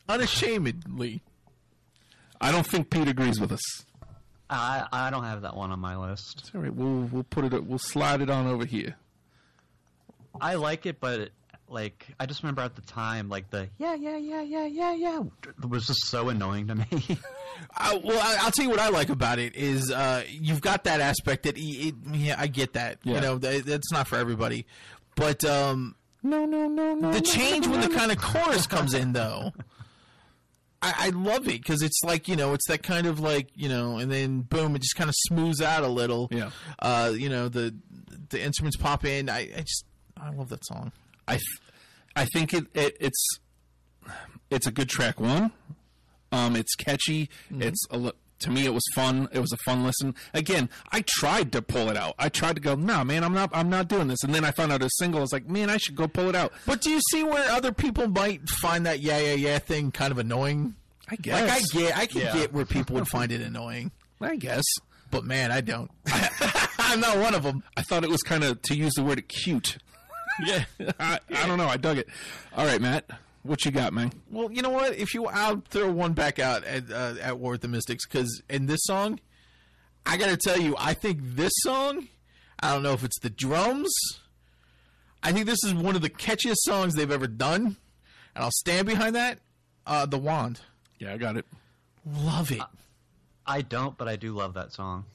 [0.08, 1.21] Unashamedly.
[2.39, 3.62] I don't think Pete agrees with us.
[4.49, 6.51] I I don't have that one on my list.
[6.53, 8.95] All right, we'll we'll put it we'll slide it on over here.
[10.39, 11.29] I like it, but
[11.67, 15.23] like I just remember at the time, like the yeah yeah yeah yeah yeah yeah
[15.67, 16.86] was just so annoying to me.
[17.77, 20.84] Uh, well, I, I'll tell you what I like about it is uh, you've got
[20.84, 22.97] that aspect that it, it, yeah, I get that.
[23.03, 23.15] Yeah.
[23.15, 24.65] You know, that, that's not for everybody.
[25.15, 27.12] But um, No no no no.
[27.13, 29.53] the change when the kind of chorus comes in, though,
[30.86, 33.69] I, I love it because it's like you know, it's that kind of like you
[33.69, 36.28] know, and then boom, it just kind of smooths out a little.
[36.32, 36.52] Yeah.
[36.80, 37.76] Uh, you know, the
[38.30, 39.30] the instruments pop in.
[39.30, 39.86] I, I just
[40.17, 40.91] I love that song.
[41.28, 41.62] I, th-
[42.15, 43.39] I think it, it it's
[44.52, 45.52] it's a good track one.
[46.32, 47.30] Um, it's catchy.
[47.50, 48.12] It's a,
[48.45, 49.27] to me it was fun.
[49.31, 50.15] It was a fun listen.
[50.34, 52.15] Again, I tried to pull it out.
[52.17, 53.49] I tried to go, no, man, I'm not.
[53.53, 54.23] I'm not doing this.
[54.23, 55.19] And then I found out a single.
[55.19, 56.53] I was like, man, I should go pull it out.
[56.65, 60.12] But do you see where other people might find that yeah yeah yeah thing kind
[60.12, 60.75] of annoying?
[61.10, 61.41] I guess.
[61.41, 62.34] Like I get, I can Yeah.
[62.34, 64.63] get where people would find it annoying, I guess.
[65.12, 65.91] but man, I don't.
[66.79, 67.63] I'm not one of them.
[67.77, 69.77] I thought it was kind of to use the word cute.
[70.43, 70.65] Yeah.
[70.99, 71.67] I, I don't know.
[71.67, 72.08] I dug it.
[72.55, 73.05] All right, Matt,
[73.45, 74.12] what you got, man?
[74.29, 74.95] Well, you know what?
[74.95, 78.41] If you, I'll throw one back out at uh, at War with the Mystics because
[78.49, 79.19] in this song,
[80.05, 82.08] I got to tell you, I think this song.
[82.60, 83.93] I don't know if it's the drums.
[85.21, 87.65] I think this is one of the catchiest songs they've ever done,
[88.36, 89.39] and I'll stand behind that.
[89.86, 90.62] Uh, the Wand,
[90.99, 91.45] Yeah, I got it.
[92.05, 92.62] love it.
[93.45, 95.05] I don't, but I do love that song.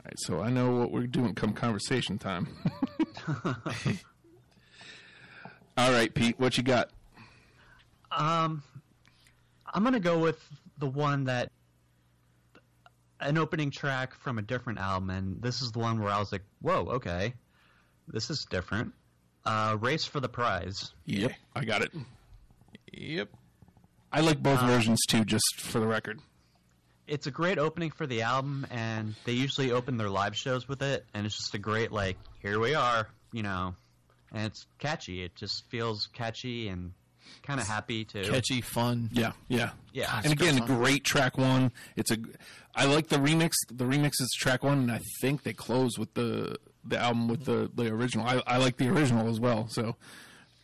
[0.00, 2.48] All right, so I know what we're doing come conversation time.
[5.76, 6.90] All right, Pete, what you got?
[8.10, 8.62] Um,
[9.66, 10.42] I'm gonna go with
[10.78, 11.50] the one that
[13.20, 16.30] an opening track from a different album, and this is the one where I was
[16.32, 17.34] like, "Whoa, okay,
[18.06, 18.94] this is different."
[19.44, 20.92] Uh, Race for the Prize.
[21.06, 21.92] Yep, I got it.
[22.92, 23.28] Yep.
[24.12, 26.20] I like both versions too, just for the record.
[27.06, 30.82] It's a great opening for the album, and they usually open their live shows with
[30.82, 33.74] it, and it's just a great like, here we are, you know,
[34.32, 35.22] and it's catchy.
[35.22, 36.92] It just feels catchy and
[37.42, 38.22] kind of happy too.
[38.22, 39.10] Catchy, fun.
[39.12, 40.20] Yeah, yeah, Yeah.
[40.24, 41.72] And again, a great track one.
[41.96, 42.18] It's a.
[42.74, 43.52] I like the remix.
[43.70, 47.44] The remix is track one, and I think they close with the the album with
[47.44, 48.26] the the original.
[48.26, 49.68] I, I like the original as well.
[49.68, 49.96] So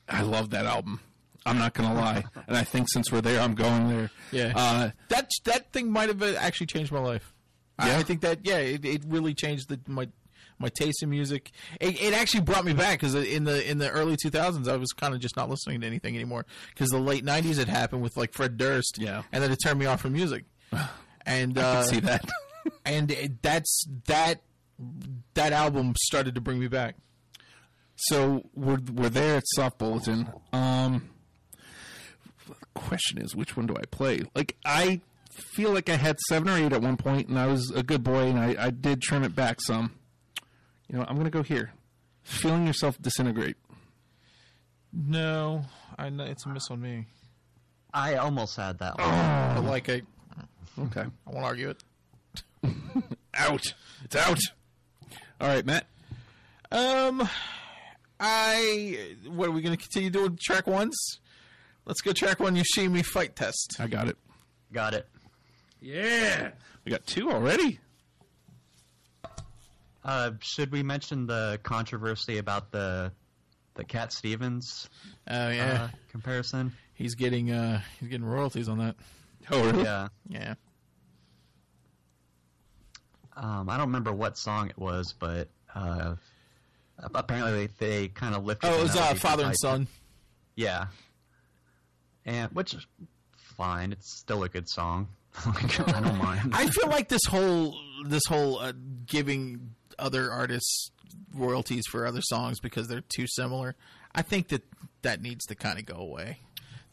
[0.09, 1.01] I love that album.
[1.47, 4.11] I'm not gonna lie, and I think since we're there, I'm going there.
[4.33, 4.53] Yeah.
[4.57, 7.35] Uh, that that thing might have uh, actually changed my life.
[7.79, 7.99] I- Yeah?
[7.99, 10.09] I, think that yeah, it, it really changed the, my
[10.59, 11.51] my taste in music.
[11.81, 14.93] It, it actually brought me back because in the in the early 2000s, I was
[14.93, 18.17] kind of just not listening to anything anymore because the late 90s had happened with
[18.17, 18.99] like Fred Durst.
[18.99, 19.23] Yeah.
[19.33, 20.45] and then it turned me off from music.
[21.27, 22.23] And I uh, see that.
[22.85, 24.43] and it, that's that
[25.33, 26.97] that album started to bring me back.
[27.97, 30.29] So we're we're there at Soft Bulletin.
[30.53, 31.09] Um,
[32.47, 34.21] the question is, which one do I play?
[34.35, 35.01] Like I
[35.55, 38.03] feel like I had seven or eight at one point, and I was a good
[38.03, 39.93] boy, and I, I did trim it back some.
[40.89, 41.73] You know, I'm gonna go here.
[42.23, 43.57] Feeling yourself disintegrate.
[44.93, 45.65] No,
[45.99, 47.07] I know it's a miss on me.
[47.93, 49.09] I almost had that one.
[49.09, 50.05] I like it.
[50.79, 51.83] Okay, I won't argue it.
[53.35, 53.75] out.
[54.05, 54.39] It's out.
[55.41, 55.87] All right, Matt.
[56.73, 57.29] Um,
[58.19, 60.97] I what are we going to continue doing track ones?
[61.87, 62.57] Let's go track one.
[62.57, 63.77] Yoshimi fight test.
[63.79, 64.17] I got it.
[64.73, 65.09] Got it.
[65.81, 66.51] Yeah,
[66.85, 67.79] we got two already.
[70.05, 73.13] Uh, should we mention the controversy about the
[73.75, 74.89] the Cat Stevens
[75.29, 76.73] Oh yeah, uh, comparison?
[76.93, 78.97] he's getting uh he's getting royalties on that.
[79.51, 79.83] Oh, really?
[79.85, 80.09] Yeah.
[80.29, 80.55] Yeah.
[83.37, 86.15] Um, I don't remember what song it was, but uh,
[87.15, 88.69] apparently they, they kind of lifted.
[88.69, 89.89] Oh, it was uh, father and son.
[90.55, 90.87] Yeah,
[92.25, 92.87] and which is
[93.37, 93.91] fine.
[93.91, 95.09] It's still a good song.
[95.47, 96.53] I don't mind.
[96.55, 98.73] I feel like this whole this whole uh,
[99.05, 100.91] giving other artists
[101.35, 103.77] royalties for other songs because they're too similar.
[104.15, 104.63] I think that
[105.03, 106.41] that needs to kind of go away.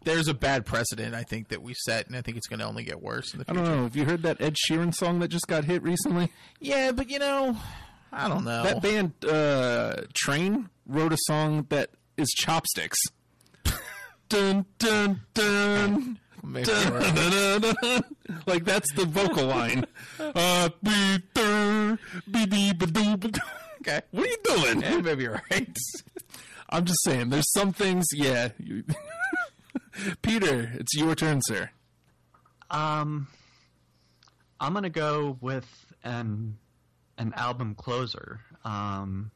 [0.04, 2.66] There's a bad precedent I think that we set, and I think it's going to
[2.66, 3.84] only get worse in the I don't know.
[3.84, 6.32] Have you heard that Ed Sheeran song that just got hit recently?
[6.60, 7.56] Yeah, but you know,
[8.12, 8.64] I don't know.
[8.64, 12.98] That band uh, Train wrote a song that is chopsticks.
[14.30, 16.20] dun dun dun.
[18.48, 19.86] Like that's the vocal line.
[20.20, 22.00] Uh, be, dur,
[22.30, 23.40] be, dee, ba, doo, ba, doo.
[23.82, 24.02] okay.
[24.12, 24.82] What are you doing?
[24.82, 25.78] Yeah, maybe you're right.
[26.70, 27.30] I'm just saying.
[27.30, 28.06] There's some things.
[28.14, 28.50] Yeah.
[30.22, 31.70] Peter, it's your turn, sir.
[32.70, 33.28] Um,
[34.60, 35.68] I'm gonna go with
[36.04, 36.58] an
[37.18, 38.40] an album closer.
[38.64, 39.32] Um,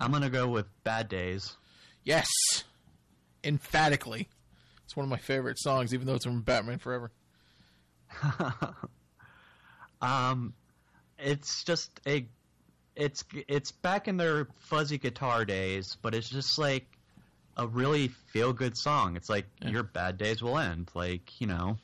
[0.00, 1.56] I'm gonna go with Bad Days.
[2.04, 2.28] Yes,
[3.42, 4.28] emphatically,
[4.86, 7.10] it's one of my favorite songs, even though it's from Batman Forever.
[10.00, 10.52] Um,
[11.18, 12.26] it's just a,
[12.94, 16.86] it's it's back in their fuzzy guitar days, but it's just like
[17.56, 19.16] a really feel good song.
[19.16, 20.90] It's like your bad days will end.
[20.94, 21.78] Like you know,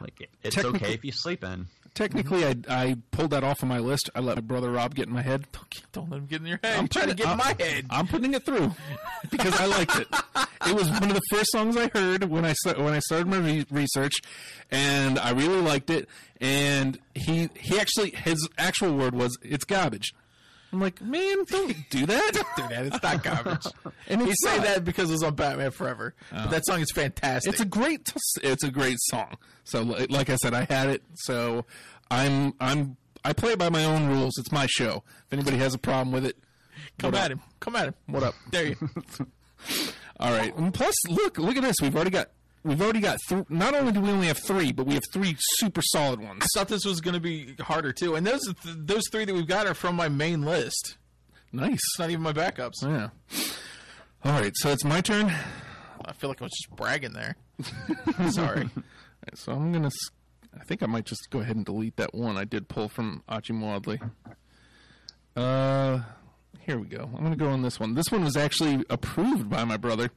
[0.00, 1.66] like it- it's okay if you sleep in.
[1.94, 2.70] Technically, mm-hmm.
[2.70, 4.10] I, I pulled that off of my list.
[4.14, 5.46] I let my brother Rob get in my head.
[5.92, 6.78] Don't let him get in your head.
[6.78, 7.86] I'm trying to putting- get in my head.
[7.90, 8.72] I'm putting it through
[9.30, 10.08] because I liked it.
[10.66, 13.38] It was one of the first songs I heard when I when I started my
[13.38, 14.14] re- research,
[14.70, 16.08] and I really liked it.
[16.40, 20.12] And he he actually his actual word was it's garbage.
[20.72, 22.32] I'm like, man, don't do that.
[22.32, 22.86] don't do that.
[22.86, 23.66] It's not garbage.
[24.08, 26.14] And He it's say that because it was on Batman Forever.
[26.30, 26.50] But oh.
[26.50, 27.52] that song is fantastic.
[27.52, 29.36] It's a great it's a great song.
[29.64, 31.02] So like I said, I had it.
[31.14, 31.64] So
[32.10, 34.38] I'm I'm I play by my own rules.
[34.38, 35.02] It's my show.
[35.26, 36.36] If anybody has a problem with it,
[36.98, 37.30] Come at up?
[37.32, 37.40] him.
[37.60, 37.94] Come at him.
[38.06, 38.34] What up?
[38.50, 38.76] There you.
[40.20, 40.54] All right.
[40.56, 41.76] And plus, look, look at this.
[41.82, 42.30] We've already got
[42.64, 45.36] we've already got th- not only do we only have three, but we have three
[45.58, 46.42] super solid ones.
[46.42, 48.14] I thought this was going to be harder too.
[48.16, 50.96] And those th- those three that we've got are from my main list.
[51.52, 51.74] Nice.
[51.74, 52.82] It's not even my backups.
[52.82, 53.08] Yeah.
[54.24, 54.52] All right.
[54.56, 55.32] So it's my turn.
[56.04, 57.36] I feel like I was just bragging there.
[58.30, 58.68] Sorry.
[59.34, 59.90] So I'm gonna.
[60.58, 63.22] I think I might just go ahead and delete that one I did pull from
[63.28, 64.00] Oczy Mlody.
[65.36, 66.00] Uh,
[66.70, 67.10] here we go.
[67.16, 67.94] I'm gonna go on this one.
[67.94, 70.12] This one was actually approved by my brother,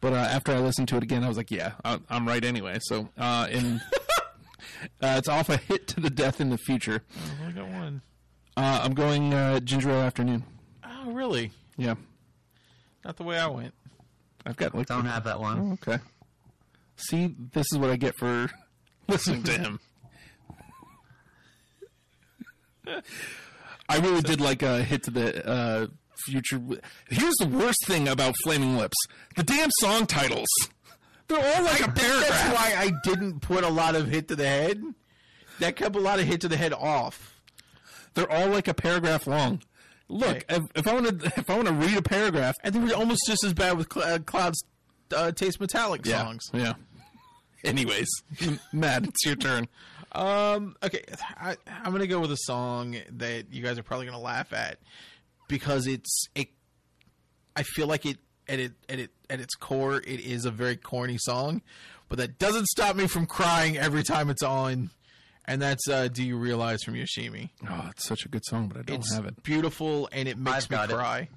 [0.00, 2.44] but uh, after I listened to it again, I was like, "Yeah, I, I'm right
[2.44, 3.80] anyway." So, uh, in
[5.02, 7.02] uh, it's off a hit to the death in the future.
[7.16, 8.02] I've only got one.
[8.56, 10.44] Uh, I'm going uh, Ginger Ale Afternoon.
[10.84, 11.50] Oh, really?
[11.76, 11.96] Yeah,
[13.04, 13.74] Not the way I went.
[14.46, 15.58] I've got like Don't have that one.
[15.58, 16.00] Oh, okay.
[16.94, 18.48] See, this is what I get for
[19.08, 19.80] listening to him.
[23.88, 25.86] I really did like a hit to the uh,
[26.26, 26.60] future.
[27.08, 28.96] Here's the worst thing about Flaming Lips:
[29.36, 30.48] the damn song titles.
[31.28, 32.28] They're all like a paragraph.
[32.28, 34.82] That's why I didn't put a lot of hit to the head.
[35.58, 37.40] That kept a lot of hit to the head off.
[38.14, 39.62] They're all like a paragraph long.
[40.08, 40.44] Look, Right.
[40.48, 42.92] if, if I want to, if I want to read a paragraph, And they were
[42.94, 44.62] almost just as bad with Cl- uh, Clouds
[45.14, 46.42] uh, Taste Metallic songs.
[46.52, 46.74] yeah.
[47.64, 48.06] Anyways,
[48.72, 49.66] Matt, it's your turn.
[50.12, 51.02] Um, okay,
[51.38, 54.78] I, I'm gonna go with a song that you guys are probably gonna laugh at
[55.48, 56.48] because it's it.
[57.54, 60.76] I feel like it at it at it at its core, it is a very
[60.76, 61.62] corny song,
[62.08, 64.90] but that doesn't stop me from crying every time it's on.
[65.48, 67.50] And that's uh, "Do You Realize" from Yoshimi.
[67.70, 69.42] Oh, it's such a good song, but I don't It's have it.
[69.44, 71.18] beautiful and it makes I've me cry.
[71.20, 71.28] it.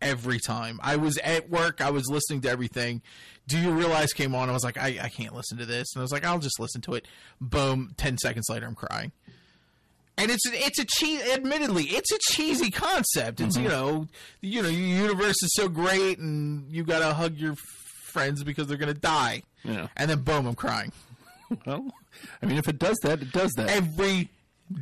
[0.00, 0.80] Every time.
[0.82, 3.02] I was at work, I was listening to everything.
[3.48, 4.48] Do you realize came on?
[4.48, 6.58] I was like, I, I can't listen to this, and I was like, I'll just
[6.58, 7.06] listen to it.
[7.40, 7.92] Boom!
[7.96, 9.12] Ten seconds later, I'm crying.
[10.18, 11.22] And it's it's a cheese.
[11.32, 13.40] Admittedly, it's a cheesy concept.
[13.40, 13.70] It's you mm-hmm.
[13.70, 14.08] know,
[14.40, 17.54] you know, your universe is so great, and you gotta hug your
[18.06, 19.42] friends because they're gonna die.
[19.62, 19.88] Yeah.
[19.96, 20.92] And then boom, I'm crying
[21.66, 21.92] Well,
[22.42, 23.68] I mean, if it does that, it does that.
[23.68, 24.30] every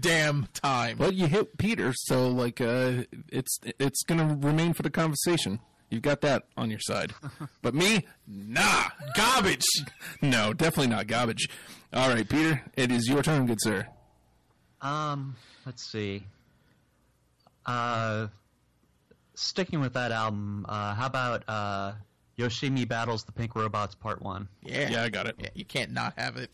[0.01, 0.97] damn time.
[0.99, 5.61] But you hit Peter, so like uh, it's it's gonna remain for the conversation.
[5.91, 7.13] You've got that on your side.
[7.63, 9.65] but me, nah, garbage.
[10.23, 11.49] no, definitely not garbage.
[11.93, 13.87] All right, Peter, it is your turn, good sir.
[14.81, 16.25] Um, let's see.
[17.65, 18.29] Uh,
[19.35, 21.93] sticking with that album, uh, how about uh,
[22.39, 24.49] Yoshimi battles the Pink Robots Part One?
[24.63, 25.37] Yeah, Yeah, I got it.
[25.39, 26.51] Yeah, you can't not have it.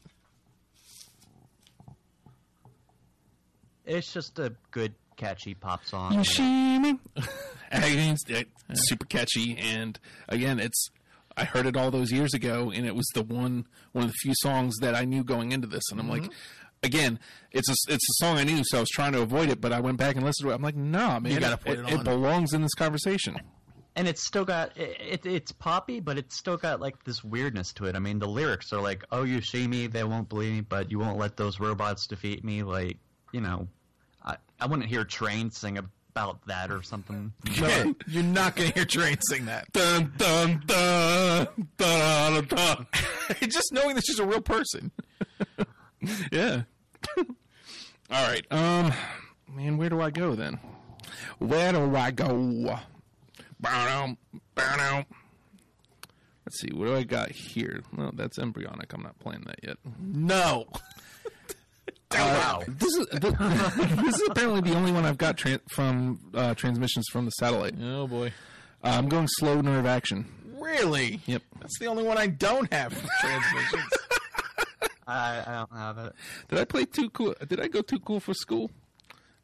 [3.90, 6.12] It's just a good catchy pop song.
[6.12, 6.98] Yoshimi.
[7.72, 8.24] It's
[8.68, 9.98] it's super catchy, and
[10.28, 10.88] again, it's
[11.36, 14.16] I heard it all those years ago, and it was the one one of the
[14.22, 16.22] few songs that I knew going into this, and I'm like.
[16.22, 16.32] Mm-hmm.
[16.82, 17.18] Again,
[17.52, 19.60] it's a it's a song I knew, so I was trying to avoid it.
[19.60, 20.54] But I went back and listened to it.
[20.54, 22.04] I'm like, nah, man, gotta put it it on.
[22.04, 23.36] belongs in this conversation.
[23.96, 27.74] and it's still got it, it, it's poppy, but it's still got like this weirdness
[27.74, 27.96] to it.
[27.96, 30.90] I mean, the lyrics are like, "Oh, you see me, they won't believe me, but
[30.90, 32.96] you won't let those robots defeat me." Like,
[33.30, 33.68] you know,
[34.24, 37.32] I I wouldn't hear Train sing about that or something.
[37.60, 39.72] No, you're not going to hear Train sing that.
[39.72, 42.46] Dun dun dun dun dun.
[42.46, 42.86] dun.
[43.48, 44.90] just knowing that she's a real person.
[46.32, 46.62] Yeah.
[47.16, 47.26] All
[48.10, 48.44] right.
[48.50, 48.92] Um,
[49.48, 50.58] man, where do I go then?
[51.38, 52.80] Where do I go?
[53.60, 54.16] Bow
[54.54, 55.04] bow
[56.46, 56.70] Let's see.
[56.72, 57.82] What do I got here?
[57.96, 58.92] Well, that's embryonic.
[58.92, 59.76] I'm not playing that yet.
[60.00, 60.66] No.
[62.12, 62.62] Wow.
[62.66, 67.24] This is this is apparently the only one I've got tran from uh, transmissions from
[67.24, 67.74] the satellite.
[67.82, 68.28] Oh, boy.
[68.82, 70.26] Uh, I'm going slow nerve action.
[70.58, 71.20] Really?
[71.26, 71.42] Yep.
[71.60, 73.88] That's the only one I don't have for transmissions.
[75.06, 76.12] I, I don't have it.
[76.48, 77.34] Did I play too cool?
[77.48, 78.70] Did I go too cool for school?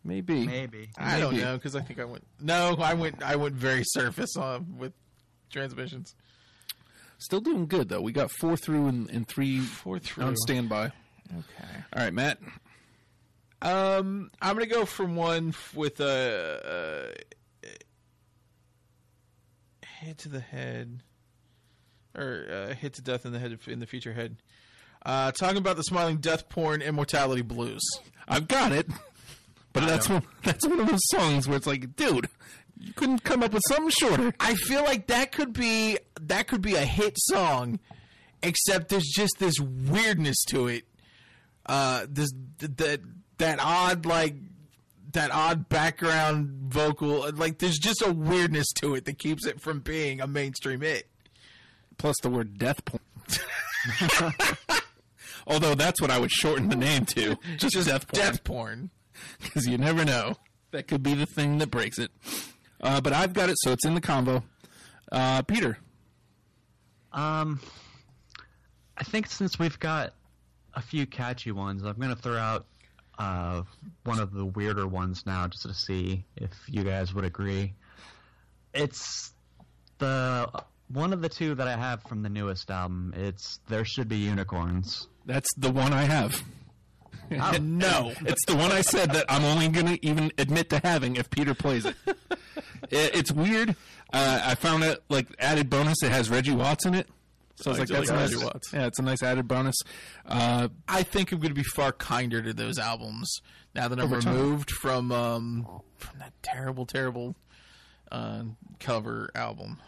[0.04, 0.46] Maybe.
[0.46, 0.90] Maybe.
[0.96, 2.24] I don't know because I think I went.
[2.40, 3.22] No, I went.
[3.22, 4.92] I went very surface uh, with
[5.50, 6.14] transmissions.
[7.18, 8.00] Still doing good though.
[8.00, 10.24] We got four through and, and three Four through.
[10.24, 10.92] on standby.
[11.30, 11.84] Okay.
[11.94, 12.38] All right, Matt.
[13.62, 17.14] Um, I'm gonna go from one f- with a,
[17.64, 17.68] uh
[20.00, 21.02] hit to the head,
[22.14, 24.36] or uh, hit to death in the head in the Future Head.
[25.04, 27.82] Uh, talking about the smiling death porn immortality blues.
[28.28, 28.86] I've got it.
[29.72, 32.28] But that's one, that's one of those songs where it's like, dude,
[32.78, 34.32] you couldn't come up with something shorter.
[34.40, 37.78] I feel like that could be that could be a hit song,
[38.42, 40.84] except there's just this weirdness to it.
[41.66, 43.00] Uh, this that
[43.38, 44.34] that odd like
[45.12, 49.80] that odd background vocal, like there's just a weirdness to it that keeps it from
[49.80, 51.08] being a mainstream hit.
[51.98, 53.00] Plus the word death porn.
[55.46, 57.36] Although that's what I would shorten the name to.
[57.56, 58.20] Just, death porn.
[58.22, 58.90] Death porn.
[59.40, 60.36] Because you never know.
[60.72, 62.10] That could be the thing that breaks it.
[62.80, 64.42] Uh, but I've got it, so it's in the combo.
[65.10, 65.78] Uh, Peter.
[67.12, 67.60] Um,
[68.98, 70.12] I think since we've got
[70.76, 72.66] a few catchy ones, I'm gonna throw out
[73.18, 73.62] uh,
[74.04, 77.72] one of the weirder ones now, just to see if you guys would agree.
[78.74, 79.32] It's
[79.98, 80.48] the
[80.88, 83.14] one of the two that I have from the newest album.
[83.16, 86.42] It's "There Should Be Unicorns." That's the one I have.
[87.32, 88.12] Oh, no.
[88.20, 91.28] It's the one I said that I'm only going to even admit to having if
[91.28, 91.96] Peter plays it.
[92.06, 93.70] it it's weird.
[94.12, 96.04] Uh, I found it like added bonus.
[96.04, 97.08] It has Reggie Watts in it.
[97.56, 98.44] So I was like, that's like nice.
[98.44, 98.72] Watts.
[98.72, 99.76] Yeah, it's a nice added bonus.
[100.26, 103.40] Uh, I think I'm going to be far kinder to those albums
[103.74, 104.34] now that I'm Over time.
[104.36, 105.66] removed from um,
[105.96, 107.34] from that terrible, terrible
[108.12, 108.42] uh,
[108.78, 109.78] cover album.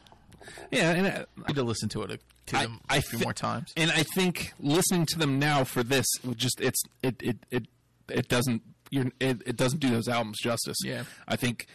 [0.71, 3.03] yeah, and uh, I need to listen to it a, to I- them I a
[3.03, 3.73] few thi- more times.
[3.77, 7.67] and I think listening to them now for this, just it's it it it
[8.09, 10.79] it doesn't you're, it, it doesn't do those albums justice.
[10.83, 11.03] Yeah.
[11.27, 11.67] I think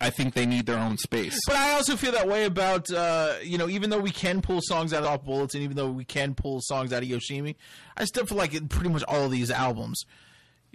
[0.00, 1.38] I think they need their own space.
[1.46, 4.60] But I also feel that way about uh, you know even though we can pull
[4.62, 7.56] songs out of Soft Bulletin and even though we can pull songs out of Yoshimi,
[7.96, 10.02] I still feel like in pretty much all of these albums,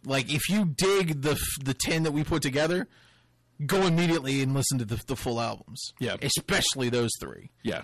[0.05, 2.87] like if you dig the the ten that we put together,
[3.65, 5.93] go immediately and listen to the, the full albums.
[5.99, 6.15] Yeah.
[6.21, 7.81] especially those three yeah,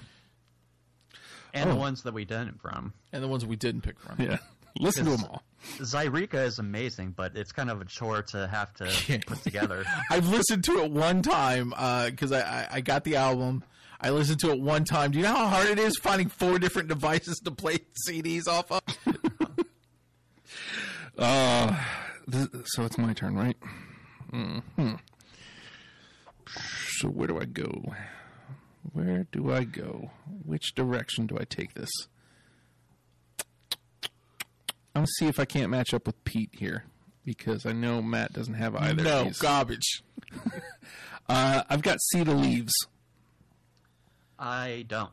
[1.54, 1.74] and Oh.
[1.74, 2.94] the ones that we didn't from.
[3.12, 4.20] and the ones we didn't pick from.
[4.22, 4.38] yeah.
[4.80, 5.44] Listen to them all.
[5.80, 9.86] Zaireeka is amazing, but it's kind of a chore to have to put together.
[10.10, 11.70] I've listened to it one time
[12.10, 13.64] because I, I I got the album.
[14.00, 15.12] I listened to it one time.
[15.12, 18.72] Do you know how hard it is finding four different devices to play CDs off
[18.72, 18.82] of?
[21.18, 21.76] Uh,
[22.32, 23.58] th- so it's my turn, right?
[24.32, 24.60] hmm
[26.98, 27.94] So where do I go?
[28.94, 30.12] Where do I go?
[30.46, 31.90] Which direction do I take this?
[34.96, 36.86] I'm gonna see if I can't match up with Pete here
[37.26, 39.00] because I know Matt doesn't have either.
[39.02, 39.40] of no, these.
[39.40, 40.04] garbage.
[41.30, 42.74] Uh, I've got See the Leaves,
[44.38, 45.12] I don't,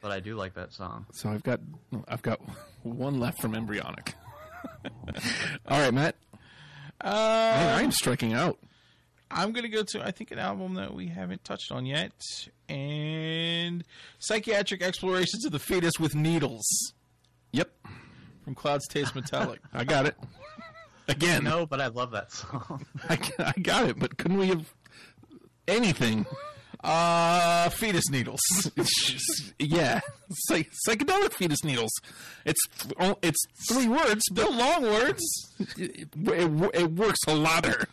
[0.00, 1.06] but I do like that song.
[1.12, 1.60] so I've got
[2.08, 2.40] I've got
[2.82, 4.14] one left from Embryonic.
[5.68, 6.16] All right, Matt.
[7.00, 8.58] Uh, Man, I'm striking out.
[9.30, 12.12] I'm gonna go to I think an album that we haven't touched on yet,
[12.68, 13.84] and
[14.18, 16.64] Psychiatric Explorations of the Fetus with Needles
[17.52, 17.70] Yep,
[18.44, 19.60] from Clouds Taste Metallic.
[19.72, 20.16] I got it.
[21.08, 22.86] Again, No, but I love that song.
[23.08, 24.72] I, I got it, but couldn't we have
[25.68, 26.24] anything?
[26.82, 28.40] uh, Fetus Needles.
[28.76, 31.92] Just- yeah, Psych- psychedelic fetus needles.
[32.44, 32.60] It's
[33.22, 35.22] it's three words, but Long words.
[35.78, 37.86] it, it, it works a lotter.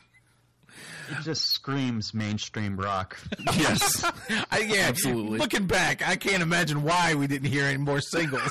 [1.10, 3.18] It just screams mainstream rock.
[3.58, 4.04] yes.
[4.52, 5.40] I, yeah, Absolutely.
[5.40, 8.50] Looking back, I can't imagine why we didn't hear any more singles.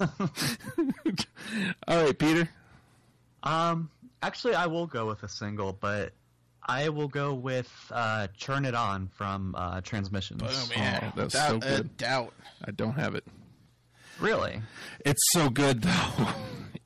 [1.88, 2.48] All right, Peter.
[3.42, 3.90] Um,
[4.22, 6.12] actually, I will go with a single, but
[6.62, 10.42] I will go with uh, "Turn It On" from uh, Transmissions.
[10.44, 11.96] oh man, Oh, that's without so a good.
[11.96, 12.32] doubt.
[12.64, 13.24] I don't have it.
[14.20, 14.60] Really?
[15.04, 16.28] It's so good though.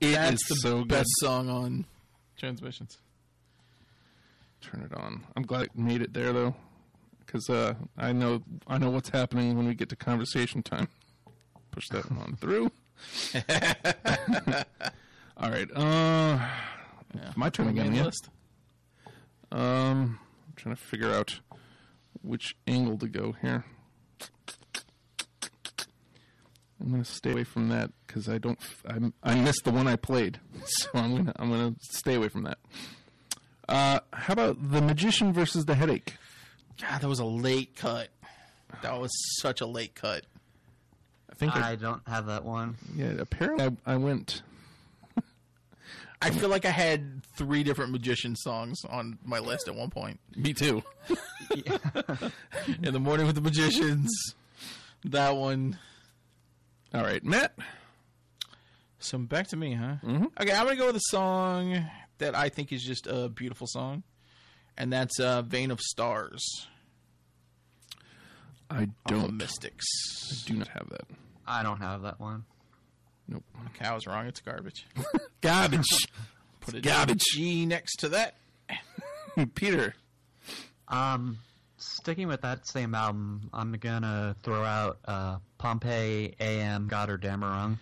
[0.00, 0.88] It That's is the so good.
[0.88, 1.84] best song on
[2.36, 2.98] Transmissions.
[4.60, 5.22] Turn it on.
[5.36, 6.56] I'm glad it made it there though,
[7.20, 10.88] because uh, I know I know what's happening when we get to conversation time.
[11.70, 12.72] Push that on through.
[15.36, 15.68] All right.
[15.74, 16.38] Uh,
[17.36, 17.94] my turn again.
[17.94, 18.04] Yeah.
[18.04, 18.28] list.
[19.50, 20.18] Um,
[20.48, 21.40] I'm trying to figure out
[22.22, 23.64] which angle to go here.
[26.80, 28.58] I'm gonna stay away from that because I don't.
[28.60, 32.28] f- I'm, I missed the one I played, so I'm gonna I'm gonna stay away
[32.28, 32.58] from that.
[33.68, 36.16] Uh, how about the magician versus the headache?
[36.80, 38.08] God, that was a late cut.
[38.82, 40.24] That was such a late cut.
[41.32, 42.76] I think I, I don't have that one.
[42.94, 43.12] yeah.
[43.18, 44.42] Apparently, I, I went.
[46.22, 50.20] I feel like I had three different magician songs on my list at one point.
[50.36, 50.82] Me too.
[52.82, 54.10] In the morning with the magicians,
[55.04, 55.78] that one.
[56.94, 57.54] All right, Matt.
[58.98, 59.96] So back to me, huh?
[60.04, 60.26] Mm-hmm.
[60.40, 61.84] Okay, I'm gonna go with a song
[62.18, 64.02] that I think is just a beautiful song,
[64.76, 66.68] and that's uh, "Vein of Stars"
[68.72, 69.36] I don't.
[69.36, 69.84] Mystics.
[70.32, 71.02] I Do not have that.
[71.46, 72.44] I don't have that one.
[73.28, 73.44] Nope.
[73.74, 74.26] Okay, I was wrong.
[74.26, 74.86] It's garbage.
[75.40, 75.86] Garbage.
[76.60, 77.22] Put a Garbage.
[77.32, 78.34] G next to that.
[79.54, 79.94] Peter.
[80.88, 81.38] Um,
[81.76, 87.78] sticking with that same album, I'm gonna throw out uh, Pompeii Am Götterdämmerung.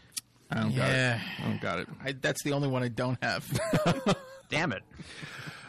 [0.51, 0.79] I don't Yeah.
[0.79, 1.21] got it.
[1.45, 1.89] I don't got it.
[2.05, 3.45] I, that's the only one I don't have.
[4.49, 4.83] Damn it!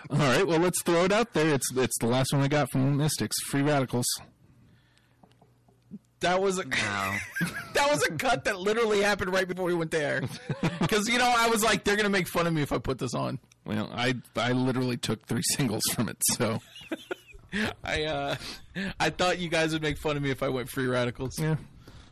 [0.10, 1.54] All right, well, let's throw it out there.
[1.54, 3.36] It's it's the last one I got from Mystics.
[3.48, 4.06] Free Radicals.
[6.22, 6.76] That was a No.
[7.74, 10.22] that was a cut that literally happened right before we went there.
[10.80, 12.98] Because you know, I was like, they're gonna make fun of me if I put
[12.98, 13.40] this on.
[13.66, 16.18] Well, I I literally took three singles from it.
[16.34, 16.60] So
[17.84, 18.36] I uh,
[19.00, 21.38] I thought you guys would make fun of me if I went free radicals.
[21.40, 21.56] yeah,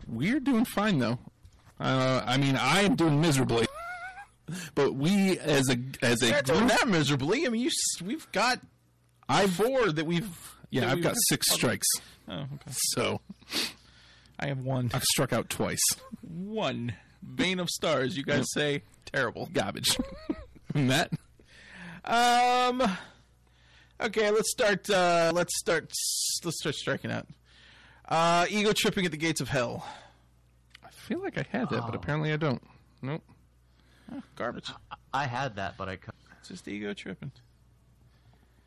[0.07, 1.17] we're doing fine though.
[1.79, 3.65] Uh, I mean, I am doing miserably,
[4.75, 7.45] but we as a as a doing group, that miserably.
[7.45, 7.71] I mean, you
[8.05, 8.59] we've got
[9.27, 10.29] I four that we've.
[10.69, 11.87] yeah, that I've we've- got six strikes.
[12.27, 12.71] Oh, okay.
[12.95, 13.21] So
[14.39, 14.89] I have one.
[14.93, 15.81] I've struck out twice.
[16.21, 16.93] One.
[17.21, 18.15] Vein of stars.
[18.15, 19.49] You guys say terrible.
[19.51, 19.97] Garbage.
[20.73, 21.11] Matt.
[22.05, 22.81] Um.
[24.01, 24.89] Okay, let's start.
[24.89, 25.91] Uh, let's start.
[26.45, 27.27] Let's start striking out.
[28.07, 29.85] Uh, ego tripping at the gates of hell.
[30.83, 32.61] I feel like I had that, but apparently I don't.
[33.01, 33.23] Nope.
[34.35, 34.71] Garbage.
[35.13, 36.15] I had that, but I cut.
[36.47, 37.31] Just ego tripping.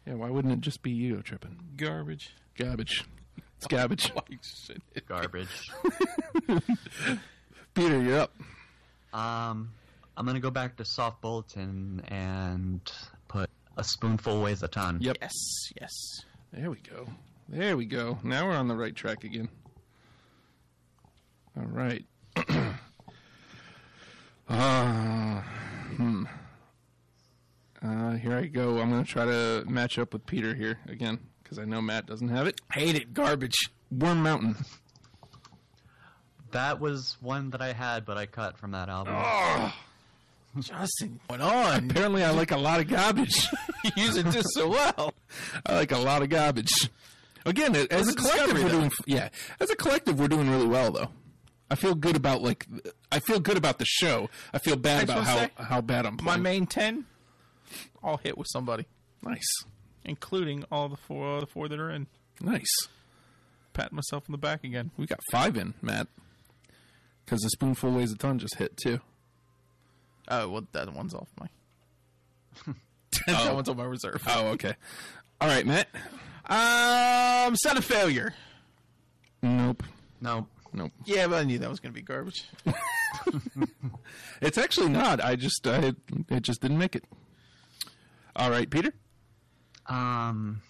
[0.06, 1.58] Yeah, why wouldn't it just be ego tripping?
[1.76, 2.30] Garbage.
[2.56, 3.04] Garbage.
[3.66, 4.08] It's garbage.
[4.08, 5.70] Why should it- Garbage.
[7.74, 8.34] Peter, you're up.
[9.12, 9.70] um,
[10.16, 12.80] I'm gonna go back to Soft Bulletin and
[13.28, 14.98] put a spoonful weighs a ton.
[15.00, 15.18] Yep.
[15.20, 15.32] Yes.
[15.80, 15.92] Yes.
[16.52, 17.06] There we go.
[17.48, 18.18] There we go.
[18.24, 19.48] Now we're on the right track again.
[21.56, 22.04] All right.
[24.48, 26.24] uh, hmm.
[27.80, 28.80] Uh, here I go.
[28.80, 32.06] I'm going to try to match up with Peter here again because I know Matt
[32.06, 32.60] doesn't have it.
[32.72, 33.14] Hate it.
[33.14, 33.56] Garbage.
[33.90, 34.56] Worm Mountain.
[36.52, 39.14] That was one that I had, but I cut from that album.
[39.16, 39.72] Oh,
[40.60, 41.90] Justin, went on.
[41.90, 43.46] Apparently, I like a lot of garbage.
[43.84, 45.14] you use it just so well.
[45.64, 46.90] I like a lot of garbage.
[47.46, 49.30] Again, as a a collective, we're doing yeah.
[49.60, 51.08] As a collective, we're doing really well, though.
[51.70, 52.66] I feel good about like
[53.10, 54.28] I feel good about the show.
[54.52, 57.06] I feel bad I about how say, how bad I'm My main ten,
[58.04, 58.84] I'll hit with somebody,
[59.22, 59.64] nice,
[60.04, 62.06] including all the four the four that are in.
[62.40, 62.72] nice.
[63.72, 64.90] Patting myself on the back again.
[64.98, 66.06] We got five in, Matt.
[67.24, 69.00] Because the spoonful weighs a ton just hit too.
[70.28, 71.48] Oh well, that one's off my.
[73.26, 74.22] that one's on my reserve.
[74.26, 74.74] Oh, okay.
[75.40, 75.88] All right, Matt.
[76.46, 78.34] Um, set of failure.
[79.42, 79.82] Nope.
[80.20, 80.92] No, Nope.
[81.04, 82.44] Yeah, but I knew that was going to be garbage.
[84.40, 85.22] It's actually not.
[85.22, 85.92] I just I,
[86.28, 87.04] it just didn't make it.
[88.34, 88.92] All right, Peter.
[89.92, 90.62] Um,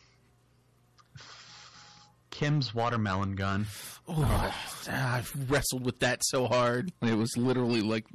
[2.30, 3.66] Kim's Watermelon Gun.
[4.08, 4.54] Oh,
[4.90, 6.92] I've wrestled with that so hard.
[7.02, 8.06] It was literally like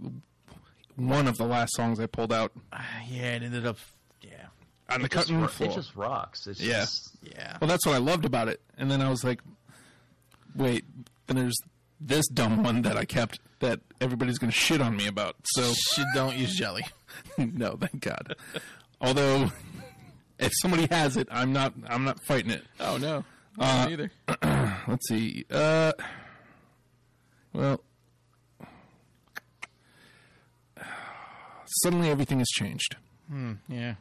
[0.95, 2.79] one of the last songs I pulled out Uh,
[3.09, 3.77] yeah, it ended up.
[4.21, 4.31] Yeah,
[4.89, 5.69] on the just, cutting ro- floor.
[5.69, 6.47] it just rocks.
[6.47, 6.81] It's Yeah.
[6.81, 7.57] just yeah.
[7.61, 8.59] Well, that's what I loved about it.
[8.77, 9.39] And then I was like,
[10.55, 10.83] wait,
[11.27, 11.57] then there's
[12.01, 15.35] this dumb one that I kept that everybody's going to shit on me about.
[15.45, 16.85] So, Shit, don't use jelly.
[17.37, 18.35] no, thank God.
[19.01, 19.51] Although,
[20.39, 21.73] If somebody has it, I'm not.
[21.88, 22.63] I'm not fighting it.
[22.79, 23.23] Oh no,
[23.59, 24.11] Uh, either.
[24.88, 25.45] Let's see.
[25.49, 25.93] Uh,
[27.53, 27.81] well,
[31.83, 32.95] suddenly everything has changed.
[33.67, 33.95] Yeah,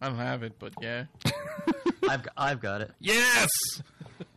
[0.00, 1.04] I don't have it, but yeah,
[2.08, 2.92] I've g- I've got it.
[3.00, 3.48] Yes.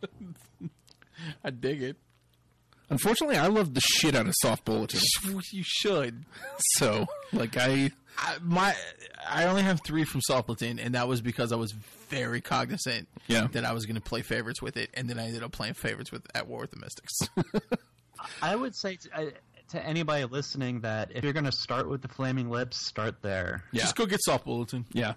[1.44, 1.96] I dig it.
[2.90, 5.00] Unfortunately, I love the shit out of soft bulletin.
[5.52, 6.24] You should.
[6.76, 8.74] So, like, I I, my,
[9.28, 13.08] I only have three from Soft Bulletin, and that was because I was very cognizant
[13.26, 13.46] Yeah.
[13.52, 15.74] that I was going to play favorites with it, and then I ended up playing
[15.74, 17.18] favorites with At War with the Mystics.
[18.42, 19.32] I would say to, I,
[19.70, 23.64] to anybody listening that if you're going to start with the Flaming Lips, start there.
[23.72, 24.84] yeah Just go get Soft Bulletin.
[24.92, 25.14] yeah,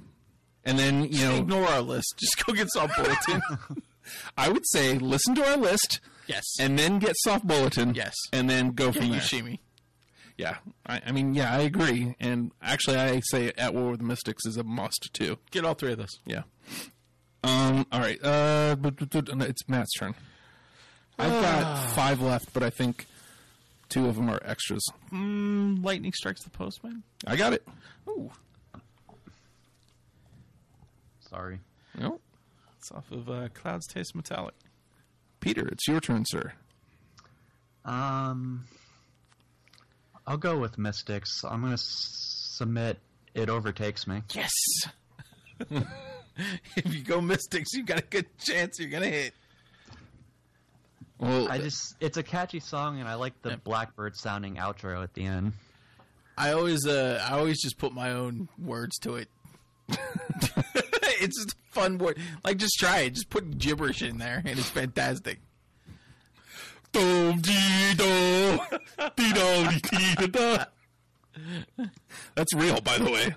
[0.64, 2.16] and then you know Ignore our list.
[2.18, 3.42] Just go get Soft Bulletin.
[4.38, 6.44] I would say listen to our list yes.
[6.60, 7.96] and then get soft bulletin.
[7.96, 8.14] Yes.
[8.32, 9.20] and then go from there.
[9.20, 9.58] Yoshimi.
[10.38, 12.16] Yeah, I, I mean, yeah, I agree.
[12.20, 15.38] And actually, I say At War with the Mystics is a must too.
[15.52, 16.20] Get all three of those.
[16.26, 16.44] Yeah.
[17.44, 17.86] Um.
[17.92, 18.20] All right.
[18.24, 18.76] Uh.
[18.76, 20.14] but- but- but- It's Matt's turn.
[21.18, 23.06] I've got five left, but I think
[23.88, 24.84] two of them are extras.
[25.14, 27.04] Mm, Lightning Strikes the Postman.
[27.26, 27.66] I got it.
[28.10, 28.32] Ooh.
[31.30, 31.60] Sorry.
[31.98, 32.20] No,
[32.78, 34.54] It's off of uh, Clouds Taste Metallic.
[35.40, 36.54] Peter, it's your turn, sir.
[37.86, 38.66] Um,
[40.28, 41.44] I'll go with Mystics.
[41.44, 42.98] I'm going to s- submit
[43.34, 44.24] It Overtakes Me.
[44.34, 44.52] Yes.
[46.76, 49.34] if you go Mystics, you've got a good chance you're going to hit.
[51.20, 55.14] Well, I just, it's a catchy song, and I like the Blackbird sounding outro at
[55.14, 55.54] the end.
[56.38, 59.30] I always, uh, I always just put my own words to it.
[61.22, 62.18] it's just a fun word.
[62.44, 63.12] Like, just try it.
[63.14, 65.40] Just put gibberish in there, and it's fantastic.
[66.96, 68.60] Do dee do
[69.16, 70.66] dee do dee dee da.
[72.36, 73.36] That's real, by the way.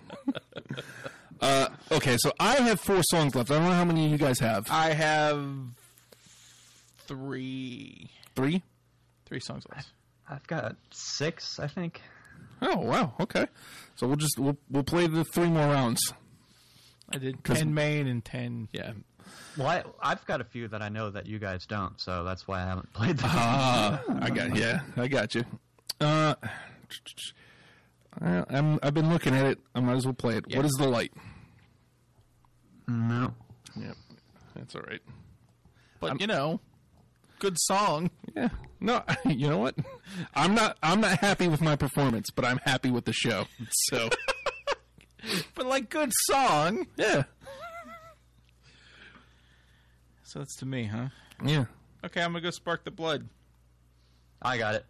[1.40, 3.50] Uh, okay, so I have four songs left.
[3.50, 4.66] I don't know how many you guys have.
[4.70, 5.44] I have
[7.06, 8.62] three, Three.
[9.26, 9.88] three songs left.
[10.28, 12.00] I've got six, I think.
[12.60, 13.14] Oh wow.
[13.20, 13.46] Okay.
[13.96, 16.12] So we'll just we'll we'll play the three more rounds.
[17.10, 18.68] I did ten main and ten.
[18.72, 18.92] Yeah.
[19.56, 19.68] Well,
[20.02, 22.62] I, I've got a few that I know that you guys don't, so that's why
[22.62, 23.30] I haven't played them.
[23.32, 25.44] Ah, I got yeah, I got you.
[26.00, 26.34] Uh,
[28.20, 29.58] I- I'm I've been looking at it.
[29.74, 30.56] I might as well play it.
[30.56, 31.12] What is the light?
[32.86, 33.34] no.
[33.76, 33.92] Yeah,
[34.56, 35.00] that's all right.
[36.00, 36.60] But you know,
[37.38, 38.10] good song.
[38.34, 38.48] Yeah.
[38.80, 39.74] No, you know what?
[40.34, 43.46] I'm not I'm not happy with my performance, but I'm happy with the show.
[43.90, 44.08] So
[45.54, 46.86] But like good song.
[46.96, 47.24] yeah,
[50.28, 51.08] So that's to me, huh?
[51.42, 51.64] yeah.
[52.04, 53.26] Okay, I'm gonna go spark that bled.
[54.42, 54.84] I got it.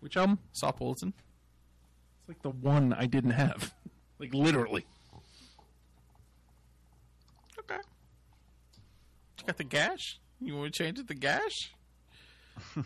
[0.00, 0.38] Which album?
[0.52, 1.12] Soft Bulletin.
[2.20, 3.74] It's like the one I didn't have.
[4.18, 4.84] Like literally.
[7.58, 7.78] Okay.
[9.38, 10.18] You got the gash?
[10.42, 11.72] You want to change it to gash?
[12.76, 12.82] I,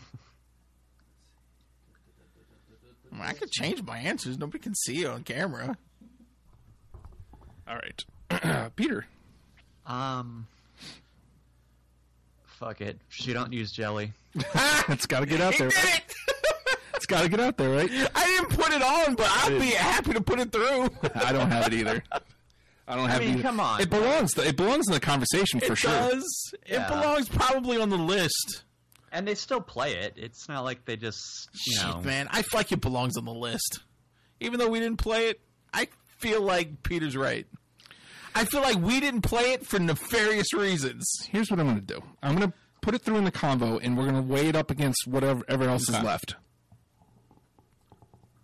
[3.11, 4.37] mean, I could change my answers.
[4.37, 5.75] Nobody can see it on camera.
[7.67, 9.07] All right, Peter.
[9.85, 10.47] Um,
[12.55, 12.99] fuck it.
[13.09, 14.13] She don't use jelly.
[14.89, 15.69] it's got to get out there.
[15.69, 16.01] Right?
[16.95, 17.89] It's got to get out there, right?
[18.15, 20.89] I didn't put it on, but I'd be happy to put it through.
[21.13, 22.03] I don't have it either.
[22.87, 23.41] I don't have mean, it either.
[23.43, 23.81] come on.
[23.81, 24.33] It belongs.
[24.33, 25.91] To, it belongs in the conversation for it sure.
[25.91, 26.53] does.
[26.67, 26.85] Yeah.
[26.85, 28.63] It belongs probably on the list.
[29.11, 30.13] And they still play it.
[30.17, 31.95] It's not like they just, you know.
[31.95, 32.27] Shit, man.
[32.31, 33.81] I feel like it belongs on the list.
[34.39, 35.39] Even though we didn't play it,
[35.73, 35.87] I
[36.17, 37.45] feel like Peter's right.
[38.35, 41.05] I feel like we didn't play it for nefarious reasons.
[41.29, 42.01] Here's what I'm going to do.
[42.21, 44.55] I'm going to put it through in the convo, and we're going to weigh it
[44.55, 46.35] up against whatever ever else is left.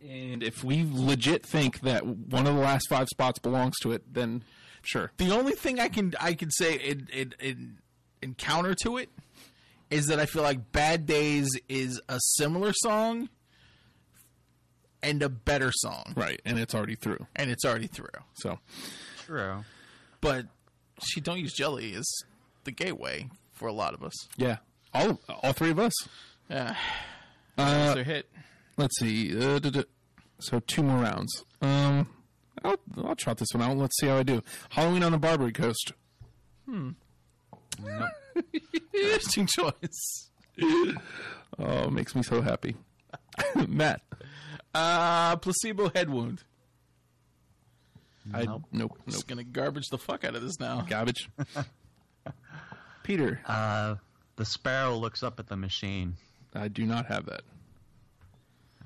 [0.08, 4.14] And if we legit think that one of the last five spots belongs to it,
[4.14, 4.44] then
[4.82, 5.12] sure.
[5.18, 7.78] The only thing I can I can say in in, in,
[8.22, 9.10] in counter to it
[9.90, 13.30] is that I feel like Bad Days is a similar song
[15.04, 17.26] and a better song, Right, and it's already through.
[17.36, 18.08] and it's already through.
[18.36, 18.60] So
[19.26, 19.64] True.
[20.22, 20.46] But
[21.04, 22.26] she don't use jelly is
[22.64, 24.14] the gateway for a lot of us.
[24.38, 24.58] yeah,
[24.94, 25.94] all all three of us.
[26.50, 26.76] Yeah,
[27.58, 28.30] Uh, hit.
[28.78, 29.32] let's see.
[29.38, 29.84] Uh, duh, duh.
[30.40, 31.44] So two more rounds.
[31.62, 32.08] Um,
[32.64, 33.78] I'll I'll trot this one out.
[33.78, 34.42] Let's see how I do.
[34.70, 35.94] Halloween on the Barbary Coast.
[36.66, 36.90] Hmm.
[38.94, 40.30] Interesting choice.
[41.60, 42.76] Oh, makes me so happy.
[43.68, 44.02] Matt,
[44.74, 46.44] Uh, placebo head wound.
[48.34, 48.64] I Nope.
[48.72, 50.82] nope nope Just gonna garbage the fuck out of this now.
[50.88, 51.30] garbage.
[53.04, 53.96] Peter, Uh,
[54.36, 56.16] the sparrow looks up at the machine.
[56.54, 57.42] I do not have that.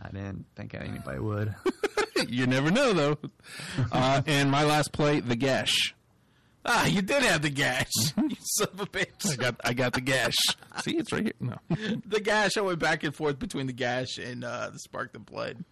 [0.01, 1.53] I didn't think anybody would.
[2.29, 3.17] you never know though.
[3.91, 5.93] Uh, and my last play, the Gash.
[6.67, 7.91] Ah, you did have the gash.
[8.17, 9.31] you son of a I bitch.
[9.31, 10.33] I got I got the gash.
[10.81, 11.33] See, it's right here.
[11.39, 11.57] No,
[12.07, 12.57] the gash.
[12.57, 15.63] I went back and forth between the gash and uh, the spark that bled.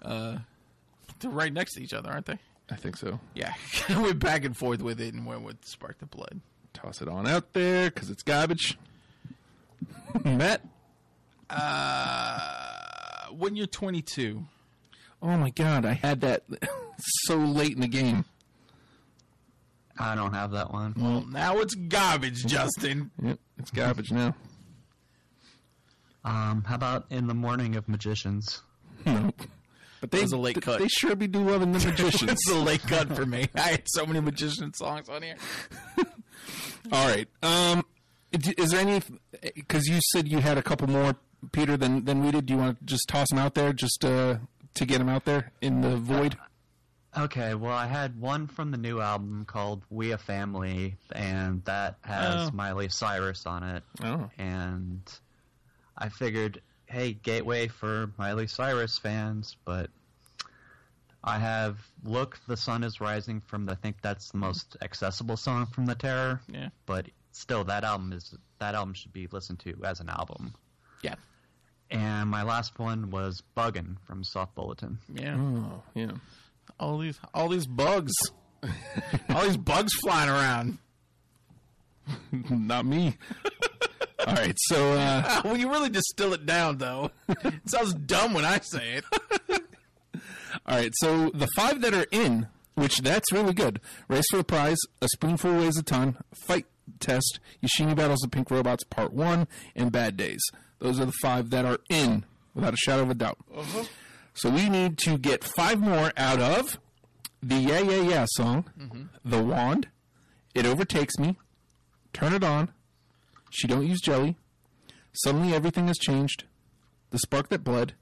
[0.00, 0.38] Uh,
[1.18, 2.38] they're right next to each other, aren't they?
[2.70, 3.20] I think so.
[3.34, 3.54] Yeah.
[3.88, 6.40] I went back and forth with it and went with spark that Bled.
[6.72, 8.78] Toss it on out there because it's garbage.
[10.24, 10.62] Matt.
[11.48, 14.44] Uh, when you're 22,
[15.22, 16.42] Oh my god, I had that
[17.24, 18.24] so late in the game.
[19.98, 20.94] I don't have that one.
[20.96, 23.10] well, now it's garbage, Justin.
[23.22, 24.34] Yep, it's garbage now.
[26.24, 28.62] Um, how about in the morning of magicians?
[29.06, 29.42] Nope.
[30.00, 30.78] But they was a late cut.
[30.80, 32.30] They sure be do loving the magicians.
[32.32, 33.48] it's a late cut for me.
[33.54, 35.36] I had so many magician songs on here.
[36.92, 37.28] All right.
[37.42, 37.84] Um,
[38.32, 39.02] is there any?
[39.54, 41.16] Because you said you had a couple more,
[41.52, 42.46] Peter, than than we did.
[42.46, 44.36] Do you want to just toss them out there, just uh,
[44.74, 46.36] to get them out there in the void?
[47.18, 51.96] Okay, well, I had one from the new album called "We a Family," and that
[52.02, 52.50] has Oh.
[52.52, 53.82] Miley Cyrus on it.
[54.04, 54.28] Oh.
[54.36, 55.00] And
[55.96, 59.90] I figured, hey, gateway for Miley Cyrus fans, but
[61.22, 63.66] I have "Look, the Sun Is Rising" from.
[63.66, 66.40] The, I think that's the most accessible song from the Terror.
[66.48, 66.68] Yeah.
[66.86, 70.54] But still, that album is that album should be listened to as an album.
[71.02, 71.16] Yeah.
[71.90, 74.98] And my last one was "Buggin" from Soft Bulletin.
[75.12, 75.36] Yeah.
[75.36, 76.12] Oh, yeah.
[76.78, 78.14] All these all these bugs.
[79.28, 80.78] all these bugs flying around.
[82.50, 83.16] Not me.
[84.26, 84.54] All right.
[84.68, 89.00] So uh, when you really distill it down though, it sounds dumb when I say
[89.00, 89.04] it.
[90.68, 93.80] All right, so the five that are in, which that's really good.
[94.08, 96.66] Race for the prize, a spoonful weighs a ton, fight
[96.98, 99.46] test, Yoshimi battles the pink robots part one,
[99.76, 100.40] and bad days.
[100.80, 103.38] Those are the five that are in, without a shadow of a doubt.
[104.34, 106.80] So we need to get five more out of
[107.42, 109.88] the Yeah Yeah Yeah song, the wand,
[110.54, 111.36] it overtakes me,
[112.12, 112.72] turn it on,
[113.56, 114.36] she don't use jelly,
[115.12, 116.44] suddenly everything has changed,
[117.10, 117.94] the spark that bled.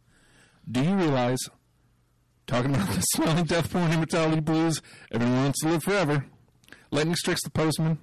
[0.70, 1.48] Do you realize
[2.46, 4.82] Talking about the smelling death porn immortality blues.
[5.10, 6.26] Everyone wants to live forever.
[6.90, 7.98] Lightning strikes the postman.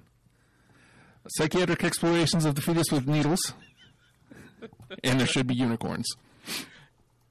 [1.36, 3.54] Psychiatric explorations of the fetus with needles.
[5.04, 6.06] And there should be unicorns.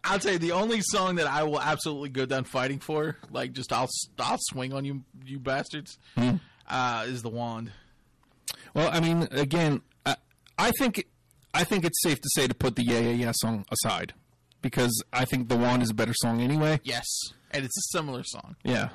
[0.03, 3.51] I'll tell you the only song that I will absolutely go down fighting for, like
[3.51, 5.99] just I'll I'll swing on you you bastards,
[6.67, 7.71] uh, is the wand.
[8.73, 10.15] Well, I mean, again, I,
[10.57, 11.05] I think
[11.53, 14.13] I think it's safe to say to put the Yeah Yeah Yeah song aside
[14.61, 16.79] because I think the wand is a better song anyway.
[16.83, 17.05] Yes,
[17.51, 18.55] and it's a similar song.
[18.63, 18.89] Yeah.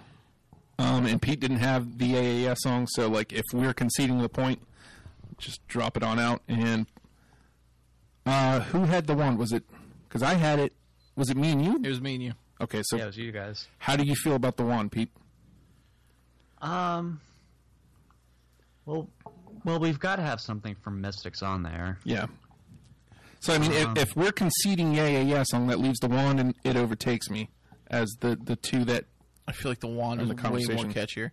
[0.79, 4.61] Um, and Pete didn't have the AAS song, so like if we're conceding the point,
[5.39, 6.43] just drop it on out.
[6.49, 6.87] And
[8.27, 9.39] uh, who had the one?
[9.39, 9.65] Was it?
[10.09, 10.73] Because I had it.
[11.17, 11.81] Was it me and you?
[11.83, 12.33] It was me and you.
[12.61, 13.67] Okay, so Yeah, it was you guys.
[13.79, 15.11] how do you feel about the one, Pete?
[16.61, 17.21] Um.
[18.85, 19.09] Well,
[19.67, 21.99] well, we've got to have something from Mystics on there.
[22.05, 22.27] Yeah.
[23.41, 23.93] So I mean, Uh-huh.
[23.97, 27.29] if, if we're conceding yeah yeah yeah song, that leaves the wand and it overtakes
[27.29, 27.51] me
[27.91, 29.05] as the the two that
[29.47, 30.93] I feel like the wand In is the way more conversation.
[30.93, 31.31] catchier.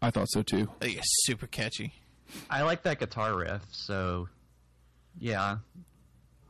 [0.00, 0.68] I thought so too.
[0.80, 1.92] I think it's super catchy.
[2.48, 4.28] I like that guitar riff, so
[5.18, 5.58] yeah,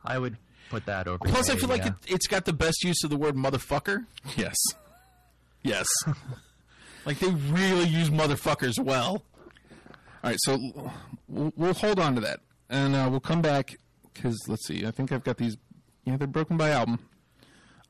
[0.05, 0.37] I would
[0.71, 1.19] put that over.
[1.25, 1.89] Plus, I feel like yeah.
[2.07, 4.07] it, it's got the best use of the word motherfucker.
[4.37, 4.57] Yes.
[5.65, 5.87] Yes.
[7.07, 9.23] Like they really use motherfuckers well.
[10.25, 10.59] All right, so
[11.29, 13.77] we'll, we'll hold on to that, and uh, we'll come back
[14.15, 14.87] because let's see.
[14.87, 15.57] I think I've got these.
[16.05, 16.99] Yeah, they're broken by album.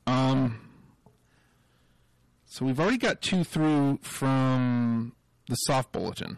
[0.07, 0.59] Um.
[2.47, 5.15] So we've already got two through from
[5.49, 6.37] the soft bulletin.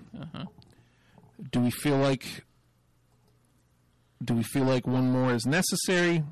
[1.51, 2.45] Do we feel like?
[4.24, 6.24] Do we feel like one more is necessary?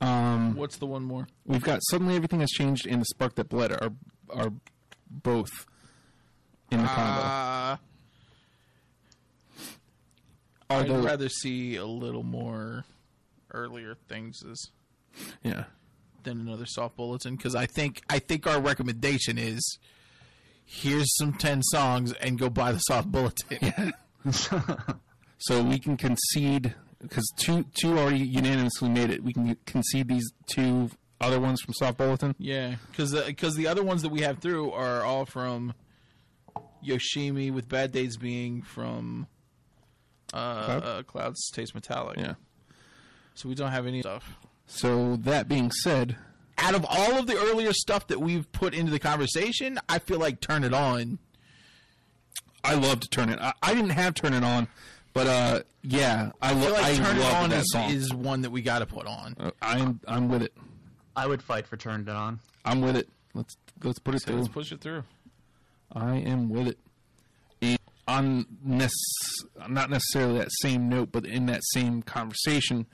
[0.00, 1.28] Um, What's the one more?
[1.46, 3.92] we've got suddenly everything has changed, and the spark that bled are
[4.30, 4.52] are
[5.08, 5.50] both
[6.70, 7.20] in the combo.
[7.22, 7.78] Uh, Are
[10.70, 12.84] I'd rather see a little more
[13.52, 14.58] earlier things as
[15.42, 15.64] yeah.
[16.22, 19.78] than another soft bulletin because I think I think our recommendation is
[20.64, 23.92] here's some ten songs and go buy the soft bulletin.
[25.42, 29.24] So we can concede because two two already unanimously made it.
[29.24, 30.88] We can concede these two
[31.20, 32.36] other ones from Soft Bulletin.
[32.38, 35.74] Yeah, because because the other ones that we have through are all from
[36.86, 39.26] Yoshimi, with Bad Days being from
[40.32, 40.84] uh, Cloud?
[40.84, 42.18] uh, Clouds Taste Metallic.
[42.18, 42.34] Yeah.
[43.34, 44.36] So we don't have any stuff.
[44.66, 46.16] So that being said,
[46.58, 50.18] Out of all of the earlier stuff that we've put into the conversation, I feel
[50.18, 51.18] like Turn It On.
[52.64, 53.38] I love to turn it.
[53.40, 54.68] I, I didn't have turn it on,
[55.12, 57.72] but uh, yeah, I, I lo- feel like I Turn It love On that is,
[57.72, 57.90] song.
[57.90, 59.34] is one that we got to put on.
[59.38, 60.52] Uh, I'm I'm with it.
[61.16, 62.38] I would fight for Turned It On.
[62.64, 63.08] I'm with it.
[63.34, 64.36] Let's let's put it So through.
[64.36, 65.02] let's push it through.
[65.92, 66.78] I am with it.
[68.12, 68.46] On
[69.68, 72.86] not necessarily that same note, but in that same conversation,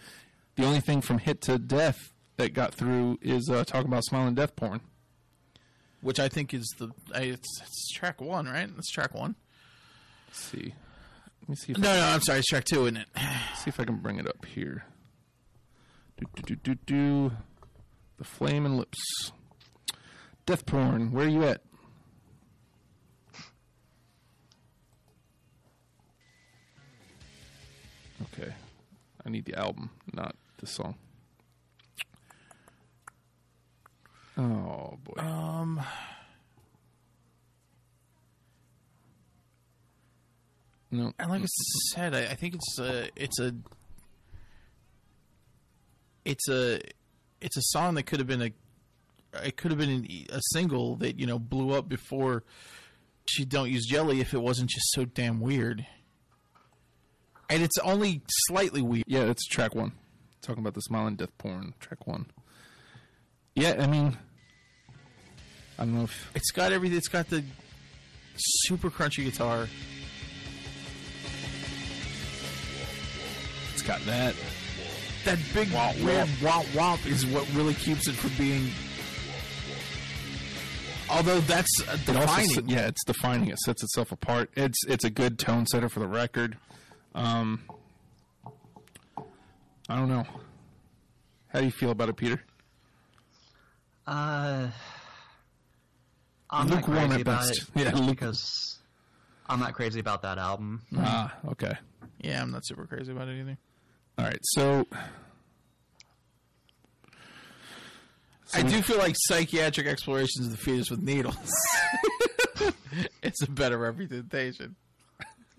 [0.56, 4.34] the only thing from hit to death that got through is uh, talking about smiling
[4.34, 4.80] death porn.
[6.02, 8.70] which I think is the I- it's, it's track one, right?
[8.78, 9.34] It's track one.
[10.28, 10.74] Let's see.
[11.42, 13.08] Let me see No, no, I'm sorry, it's track two, isn't it?
[13.56, 14.84] see if I can bring it up here.
[16.18, 17.32] Do do do do do.
[18.18, 19.32] The Flaming Lips.
[20.46, 21.10] Death porn.
[21.12, 21.62] Where are you at?
[28.22, 28.52] Okay,
[29.24, 30.96] I need the album, not the song.
[34.36, 35.20] Oh boy.
[35.20, 35.80] Um,
[40.90, 41.12] no.
[41.18, 41.46] and like I
[41.92, 43.54] said, I, I think it's a it's a
[46.24, 46.80] it's a
[47.40, 48.52] it's a song that could have been a
[49.44, 52.44] it could have been a single that you know blew up before
[53.26, 55.86] she don't use jelly if it wasn't just so damn weird.
[57.50, 59.04] And it's only slightly weird.
[59.06, 59.92] Yeah, it's track one.
[60.42, 62.26] Talking about the smiling death porn, track one.
[63.54, 64.16] Yeah, I mean,
[65.78, 66.96] I don't know if It's got everything.
[66.98, 67.42] It's got the
[68.36, 69.66] super crunchy guitar.
[73.72, 74.34] it's got that.
[75.24, 75.70] That big
[76.04, 78.70] weird womp womp is what really keeps it from being.
[81.10, 82.68] Although that's uh, It also, defining.
[82.68, 83.48] yeah, it's defining.
[83.48, 84.50] It sets itself apart.
[84.56, 86.56] It's it's a good tone setter for the record.
[87.18, 87.60] Um,
[89.88, 90.24] I don't know.
[91.48, 92.40] How do you feel about it, Peter?
[94.06, 94.68] Uh,
[96.48, 97.62] I'm not crazy about best.
[97.62, 98.78] it Yeah, luke- because
[99.48, 100.82] I'm not crazy about that album.
[100.96, 101.76] Ah, okay.
[102.20, 103.58] Yeah, I'm not super crazy about it either.
[104.16, 104.38] All right.
[104.42, 104.86] So,
[108.54, 111.36] I do feel like psychiatric explorations of the fetus with needles.
[113.22, 114.76] it's a better representation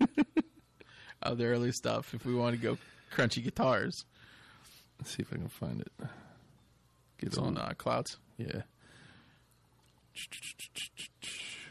[1.22, 2.14] of the early stuff.
[2.14, 2.78] If we want to go
[3.14, 4.04] crunchy guitars,
[4.98, 5.92] let's see if I can find it.
[7.18, 8.16] Get it's on uh, clouds.
[8.38, 8.62] Yeah.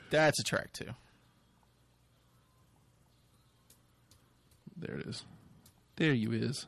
[0.09, 0.91] That's a track too.
[4.77, 5.25] There it is.
[5.97, 6.67] There you is.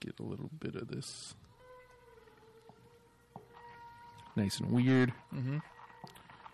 [0.00, 1.34] Get a little bit of this.
[4.36, 5.12] Nice and weird.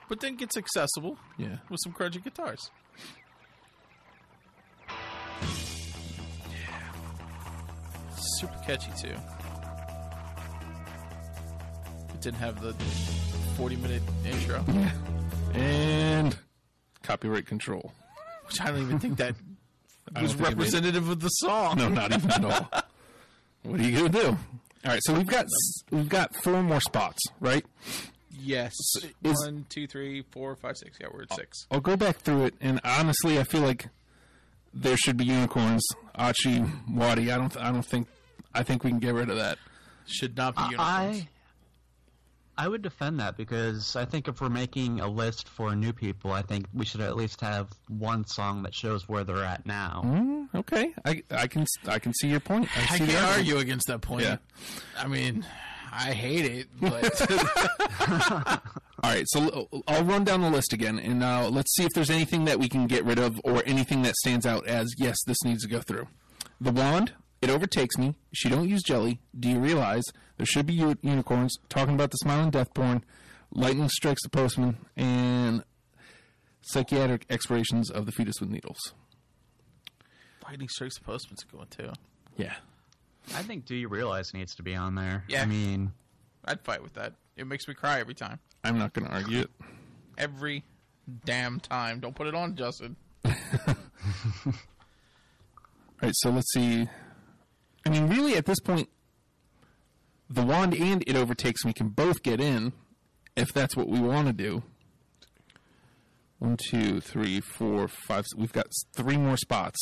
[0.09, 1.59] But then gets accessible Yeah.
[1.69, 2.71] with some crunchy guitars.
[8.39, 9.15] Super catchy too.
[12.15, 12.73] It didn't have the
[13.57, 14.65] 40 minute intro,
[15.55, 16.37] And
[17.03, 17.93] copyright control.
[18.47, 19.35] which I don't even think that
[20.21, 20.57] was think it made it.
[20.57, 21.79] representative of the song.
[21.79, 22.69] No, not even at all.
[23.63, 24.29] What are you gonna do?
[24.85, 25.47] All right, so we've got
[25.91, 27.65] we've got four more spots, right?
[28.31, 28.73] Yes.
[29.25, 30.99] is- One, two, three, four, five, six.
[31.01, 31.67] Yeah, we're at six.
[31.71, 33.89] I'll go back through it, and honestly, I feel like
[34.75, 35.87] there should be unicorns.
[36.19, 37.33] Oczy Mlody.
[37.33, 37.57] I don't.
[37.57, 38.09] I don't think.
[38.55, 39.59] I think we can get rid of that.
[40.07, 40.81] Should not be unicorns.
[40.81, 41.29] I
[42.59, 46.33] I would defend that because I think if we're making a list for new people,
[46.33, 50.01] I think we should at least have one song that shows where they're at now.
[50.07, 52.69] Mm, okay, I I can I can see your point.
[52.75, 53.39] I, I see can't the argument.
[53.39, 54.23] argue against that point.
[54.25, 54.37] Yeah.
[54.99, 55.45] I mean,
[55.99, 57.21] I hate it, but
[59.03, 62.11] All right, so I'll run down the list again, and uh, let's see if there's
[62.11, 65.43] anything that we can get rid of or anything that stands out as yes, this
[65.45, 66.09] needs to go through.
[66.61, 68.15] The wand, it overtakes me.
[68.35, 69.21] She don't use jelly.
[69.39, 70.03] Do you realize
[70.37, 71.57] there should be u- unicorns?
[71.69, 73.05] Talking about the smiling death porn,
[73.53, 75.63] lightning strikes the postman, and
[76.63, 78.93] psychiatric explorations of the fetus with needles.
[80.45, 81.93] lightning strikes the postman's a good one too.
[82.37, 82.55] Yeah,
[83.35, 85.25] I think Do You Realize needs to be on there.
[85.29, 85.43] Yeah.
[85.43, 85.93] I mean,
[86.45, 87.15] I'd fight with that.
[87.37, 88.39] It makes me cry every time.
[88.65, 89.51] I'm not going to argue it.
[90.17, 90.65] Every
[91.25, 92.01] damn time.
[92.01, 92.97] Don't put it on, Justin.
[93.25, 93.35] All
[96.03, 96.89] right, so let's see.
[97.85, 98.89] I mean, really, at this point,
[100.29, 102.73] the wand and it overtakes me can both get in
[103.37, 104.63] if that's what we want to do.
[106.39, 108.25] One, two, three, four, five.
[108.37, 109.79] We've got three more spots.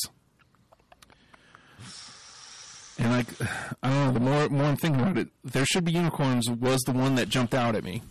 [2.99, 3.27] And like,
[3.83, 4.13] I don't know.
[4.13, 7.29] The more more I'm thinking about it, there should be unicorns was the one that
[7.29, 8.03] jumped out at me.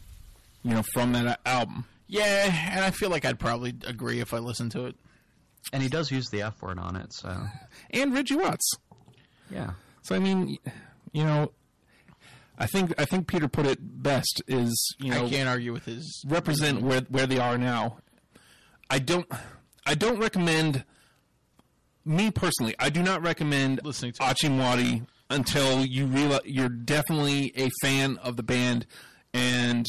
[0.63, 1.85] You know, from that album.
[2.07, 4.95] Yeah, and I feel like I'd probably agree if I listened to it.
[5.71, 7.47] and he does use the F word on it, so
[7.91, 8.69] And Reggie Watts.
[9.49, 9.71] yeah.
[10.03, 10.57] So I mean,
[11.13, 11.51] you know,
[12.57, 15.85] I think I think Peter put it best is you know I can't argue with
[15.85, 16.23] his.
[16.27, 17.97] represent where where they are now.
[18.89, 19.25] I don't
[19.85, 20.83] I don't recommend
[22.05, 22.75] me personally.
[22.79, 28.17] I do not recommend Listening to Oczy Mlody until you realize you're definitely a fan
[28.17, 28.85] of the band
[29.33, 29.85] and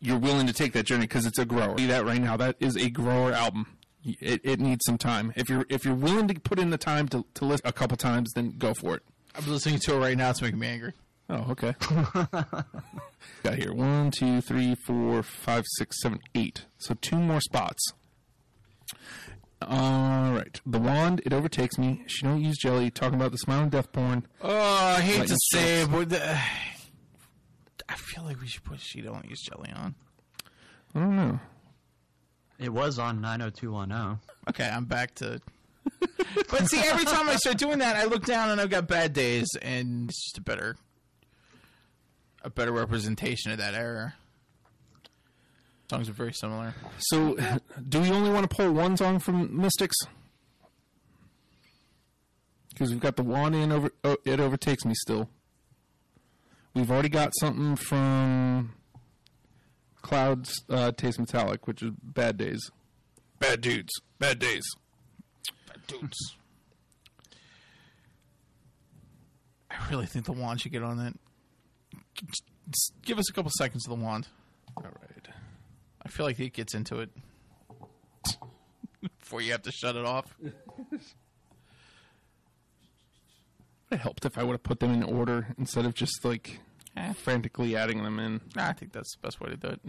[0.00, 1.76] you're willing to take that journey because it's a grower.
[1.78, 2.36] See that right now.
[2.36, 3.78] That is a grower album.
[4.04, 5.32] It, it needs some time.
[5.36, 7.96] If you're if you're willing to put in the time to to listen a couple
[7.96, 9.02] times, then go for it.
[9.34, 10.30] I'm listening to it right now.
[10.30, 10.92] It's making me angry.
[11.30, 11.74] Oh, okay.
[13.42, 16.64] Got here one, two, three, four, five, six, seven, eight.
[16.78, 17.92] So two more spots.
[19.62, 20.60] All right.
[20.64, 22.04] The wand, it overtakes me.
[22.06, 22.90] She don't use jelly.
[22.90, 24.26] Talking about the smiling death porn.
[24.40, 26.38] Oh, I hate Lightning to say it, but the,
[27.88, 29.94] I feel like we should put "She Don't Use Jelly" on.
[30.94, 31.40] I don't know.
[32.58, 34.18] It was on 90210.
[34.48, 35.40] Okay, I'm back to.
[36.50, 39.12] but see, every time I start doing that, I look down and I've got bad
[39.12, 40.76] days, and it's just a better,
[42.42, 44.14] a better representation of that era.
[45.90, 46.74] Songs are very similar.
[46.98, 47.36] So,
[47.88, 49.96] do we only want to pull one song from Mystics?
[52.68, 53.90] Because we've got the wand in over.
[54.04, 55.28] Oh, it overtakes me still.
[56.74, 58.74] We've already got something from
[60.02, 62.70] Clouds uh, Taste Metallic, which is Bad Days.
[63.38, 63.92] Bad dudes.
[64.18, 64.64] Bad days.
[65.66, 66.36] Bad dudes.
[69.70, 71.14] I really think the wand should get on that.
[72.70, 74.28] Just give us a couple seconds of the wand.
[74.76, 75.07] All right.
[76.08, 77.10] I feel like it gets into it
[79.20, 80.34] before you have to shut it off.
[83.90, 86.60] It helped if I would have put them in order instead of just like
[86.94, 87.14] Eh.
[87.14, 88.42] frantically adding them in.
[88.54, 89.80] Nah, I think that's the best way to do it.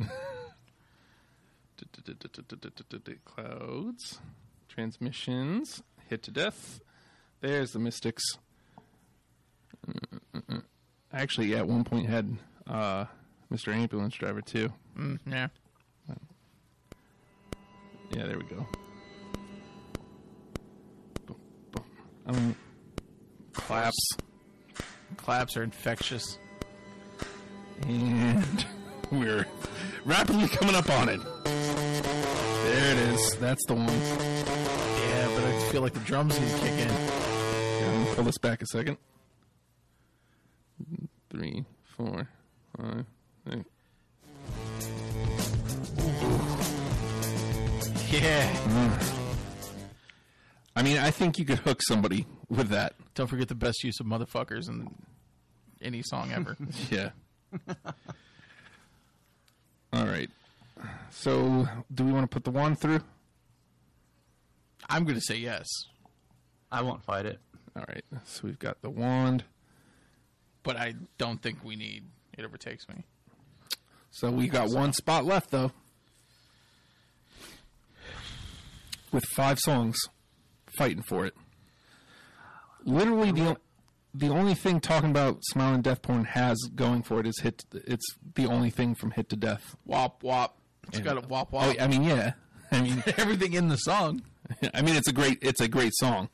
[3.25, 4.19] Clouds,
[4.69, 6.79] transmissions, hit to death.
[7.41, 8.23] There's the Mystics.
[9.85, 10.61] I
[11.11, 13.05] actually, at one point, had uh,
[13.51, 13.73] Mr.
[13.73, 14.71] Ambulance Driver too.
[14.97, 15.47] Mm, yeah.
[18.11, 18.65] Yeah, there we go.
[22.25, 22.29] I.
[22.31, 22.55] Um,
[23.53, 24.09] Claps.
[25.17, 26.37] Claps are infectious.
[27.83, 28.65] and
[29.11, 29.45] we're
[30.05, 31.19] rapidly coming up on it.
[31.43, 33.35] There it is.
[33.37, 33.87] That's the one.
[33.87, 36.87] Yeah, but I feel like the drums need to kick in.
[36.89, 38.97] Yeah, pull this back a second.
[41.29, 42.27] Three, four,
[42.77, 43.05] five,
[43.47, 43.63] six.
[48.21, 48.51] Yeah.
[48.63, 49.15] Mm.
[50.75, 52.93] I mean, I think you could hook somebody with that.
[53.13, 54.89] Don't forget the best use of motherfuckers in
[55.81, 56.55] any song ever.
[56.89, 57.09] Yeah.
[59.93, 60.29] All right.
[61.09, 63.01] So, do we want to put the wand through?
[64.87, 65.67] I'm going to say yes,
[66.71, 67.39] I won't fight it.
[67.75, 68.03] All right.
[68.25, 69.43] So we've got the wand.
[70.63, 72.03] but I don't think we need
[72.37, 73.03] It Overtakes Me.
[74.11, 75.71] So we got one spot left though.
[79.11, 79.97] With five songs
[80.77, 81.33] fighting for it.
[82.85, 83.57] Literally the
[84.13, 88.05] the only thing talking about Smiling Death Porn has going for it is hit it's
[88.35, 89.75] the only thing from hit to death.
[89.85, 90.57] Wop wop.
[90.87, 91.65] It's got a wop wop.
[91.65, 92.33] Oh, I mean yeah.
[92.71, 94.21] I mean Everything in the song.
[94.73, 96.29] I mean it's a great it's a great song.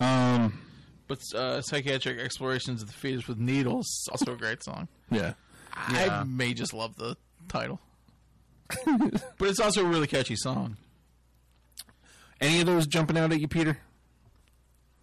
[0.00, 0.60] Um
[1.08, 4.88] But uh, Psychiatric Explorations of the Fetus with Needles is also a great song.
[5.10, 5.34] yeah.
[5.72, 6.24] I Yeah.
[6.26, 7.16] may just love the
[7.48, 7.80] title.
[9.38, 10.76] but it's also a really catchy song.
[12.40, 13.78] Any of those jumping out at you, Peter?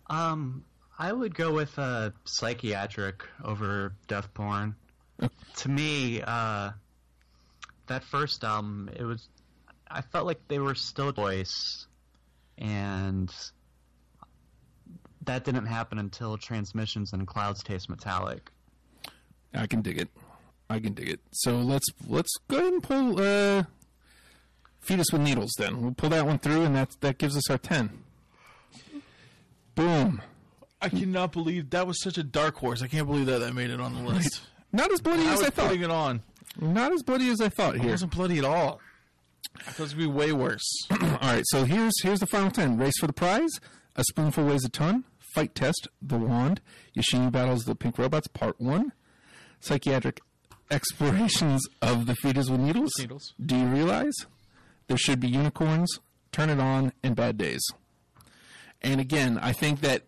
[0.08, 0.64] Um,
[0.98, 4.76] I would go with uh, psychiatric over death porn.
[5.58, 6.72] to me, uh,
[7.88, 9.28] that first album, it was.
[9.90, 11.88] I felt like they were still a voice,
[12.58, 13.32] and
[15.26, 18.52] that didn't happen until Transmissions and Clouds Taste Metallic.
[19.54, 20.10] I can dig it.
[20.70, 21.20] I can dig it.
[21.32, 23.64] So let's let's go ahead and pull uh,
[24.84, 25.52] fetus with needles.
[25.58, 28.04] Then we'll pull that one through, and that that gives us our ten.
[29.76, 30.22] Boom.
[30.82, 32.82] I cannot believe that was such a dark horse.
[32.82, 34.42] I can't believe that that made it on the list.
[34.72, 35.68] Not as bloody I as I thought.
[35.70, 36.22] putting it on.
[36.60, 37.92] Not as bloody as I thought It here.
[37.92, 38.80] wasn't bloody at all.
[39.66, 40.64] I thought it to be way worse.
[40.92, 42.78] All right, so here's here's the final ten.
[42.78, 43.52] Race for the prize.
[43.96, 45.06] A spoonful weighs a ton.
[45.36, 45.88] Fight test.
[46.02, 46.60] The wand.
[46.98, 48.28] Yoshimi battles the pink robots.
[48.28, 48.92] Part one.
[49.60, 50.20] Psychiatric
[50.72, 52.92] explorations of the fetus with needles.
[53.00, 53.34] Needles.
[53.44, 54.14] Do you realize
[54.88, 56.00] there should be unicorns?
[56.32, 57.62] Turn it on and bad days.
[58.82, 60.04] And again, I think that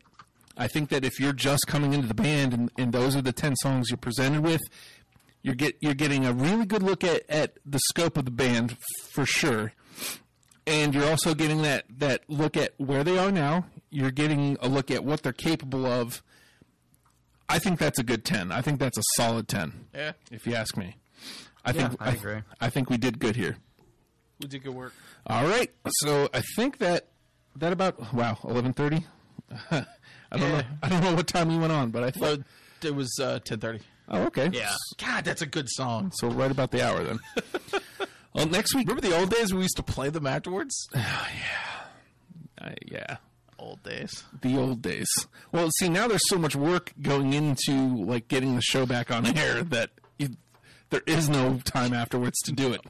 [0.58, 3.34] I think that if you're just coming into the band and, and those are the
[3.34, 4.62] ten songs you're presented with,
[5.42, 8.72] you're get you're getting a really good look at, at the scope of the band
[8.72, 9.74] f- for sure.
[10.68, 13.68] And you're also getting that, that look at where they are now.
[13.92, 16.24] You're getting a look at what they're capable of.
[17.48, 18.52] I think that's a good ten.
[18.52, 20.96] I think that's a solid ten, Yeah, if you ask me.
[21.64, 22.42] I Yeah, think I agree.
[22.60, 23.58] I think we did good here.
[24.40, 24.94] We did good work.
[25.28, 25.72] All right.
[26.02, 27.08] So I think that
[27.56, 29.06] that about wow eleven thirty.
[29.72, 29.86] I
[30.32, 30.64] don't know.
[30.84, 32.40] I don't know what time we went on, but I thought
[32.82, 33.82] But it was uh, 10.30.
[34.10, 34.50] Oh, okay.
[34.52, 34.74] Yeah.
[34.98, 36.12] God, that's a good song.
[36.16, 37.20] So right about the hour then.
[38.34, 38.88] well, next week.
[38.88, 40.76] Remember the old days we used to play them afterwards?
[42.62, 43.18] Uh, yeah.
[43.60, 44.24] old days.
[44.42, 45.08] the old days.
[45.52, 49.26] Well, see, now there's so much work going into like getting the show back on
[49.38, 49.92] air that
[50.90, 52.82] there is no time afterwards to do it.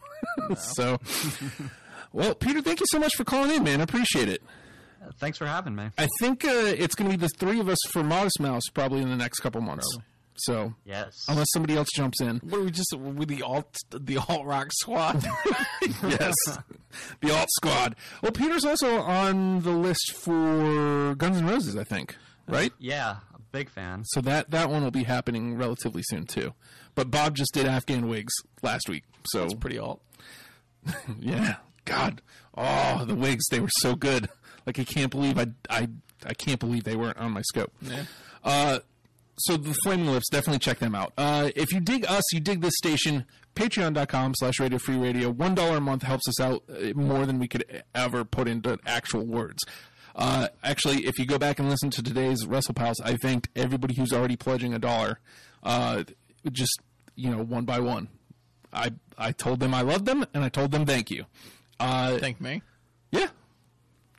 [0.58, 0.98] so,
[2.12, 3.80] well, Peter, thank you so much for calling in, man.
[3.80, 4.42] I appreciate it.
[5.04, 5.90] Uh, Thanks for having me.
[5.98, 9.02] I think uh, it's going to be the three of us for Modest Mouse probably
[9.02, 9.88] in the next couple months.
[10.38, 11.14] So, Yes.
[11.30, 14.68] unless somebody else jumps in, What are we just with the alt the alt rock
[14.74, 15.24] squad?
[16.04, 16.34] yes,
[17.22, 17.96] the Alt Squad.
[18.22, 22.18] Well, Peter's also on the list for Guns N' Roses, I think.
[22.50, 22.74] Right.
[22.80, 24.04] yeah, a big fan.
[24.08, 26.54] So that that one will be happening relatively soon too.
[26.96, 30.02] But Bob just did Afghan Whigs last week, so Pretty alt.
[31.20, 31.58] yeah.
[31.86, 32.22] God,
[32.58, 34.28] oh, the wigs they were so good.
[34.66, 35.88] Like I can't believe I I
[36.26, 37.72] I can't believe they weren't on my scope.
[37.82, 38.06] Yeah.
[38.44, 38.80] Uh,
[39.38, 41.14] so the Flaming Lips, definitely check them out.
[41.18, 43.26] Uh, if you dig us, you dig this station.
[43.56, 45.30] Patreon.com slash Radio Free Radio.
[45.30, 48.80] One dollar a month helps us out uh, more than we could ever put into
[48.86, 49.64] actual words.
[50.16, 53.96] Uh, actually, if you go back and listen to today's Wrestle Pals, I thanked everybody
[53.96, 55.20] who's already pledging a dollar,
[55.64, 56.04] uh,
[56.52, 56.80] just
[57.16, 58.08] you know, one by one.
[58.74, 61.26] I I told them I loved them, and I told them thank you.
[61.80, 62.62] Uh, Thank me.
[63.12, 63.28] yeah.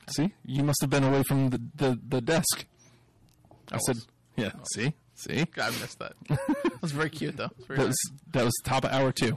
[0.08, 2.64] See, you must have been away from the the, the desk.
[3.72, 3.96] I said,
[4.36, 4.52] yeah.
[4.74, 5.46] See, see.
[5.60, 6.12] I missed that.
[6.28, 7.50] That was very cute though.
[7.66, 9.36] Very That was that was top of hour two.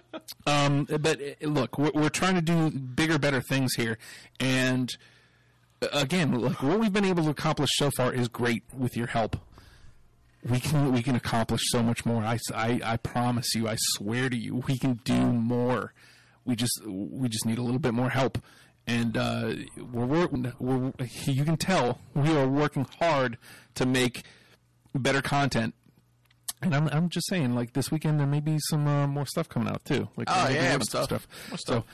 [0.46, 3.96] um, but uh, look, we're, we're trying to do bigger, better things here,
[4.38, 4.94] and
[5.82, 9.06] uh, again, look, what we've been able to accomplish so far is great with your
[9.06, 9.36] help.
[10.48, 12.22] We can we can accomplish so much more.
[12.22, 13.68] I, I, I promise you.
[13.68, 15.92] I swear to you, we can do more.
[16.44, 18.38] We just we just need a little bit more help,
[18.86, 20.52] and uh, we're, working.
[20.58, 20.92] We're
[21.26, 23.36] you can tell we are working hard
[23.74, 24.24] to make
[24.94, 25.74] better content
[26.62, 29.48] and I'm, I'm just saying, like this weekend, there may be some uh, more stuff
[29.48, 30.08] coming out too.
[30.16, 31.28] Like Oh, yeah, more more stuff.
[31.48, 31.84] More So,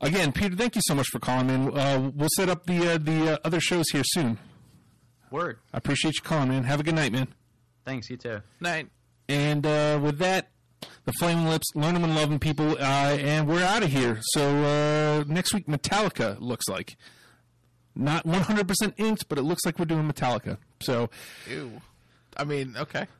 [0.00, 1.76] again, Peter, thank you so much for calling in.
[1.76, 4.38] Uh, we'll set up the uh, the uh, other shows here soon.
[5.30, 5.58] Word.
[5.72, 6.64] I appreciate you calling, man.
[6.64, 7.28] Have a good night, man.
[7.86, 8.42] Thanks, you too.
[8.60, 8.88] night.
[9.28, 10.48] And uh, with that,
[11.04, 12.72] the Flaming Lips, learn them and love them, people.
[12.72, 14.18] Uh, and we're out of here.
[14.32, 16.96] So uh, next week, Metallica looks like
[17.94, 20.58] not 100% inked, but it looks like we're doing Metallica.
[20.80, 21.08] So
[21.48, 21.80] Ew.
[22.36, 23.06] I mean, okay.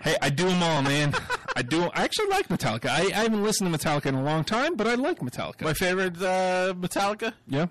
[0.00, 1.14] Hey, I do them all, man.
[1.54, 1.84] I do.
[1.94, 2.86] I actually like Metallica.
[2.88, 5.62] I, I haven't listened to Metallica in a long time, but I like Metallica.
[5.62, 7.66] My favorite uh, Metallica, yeah,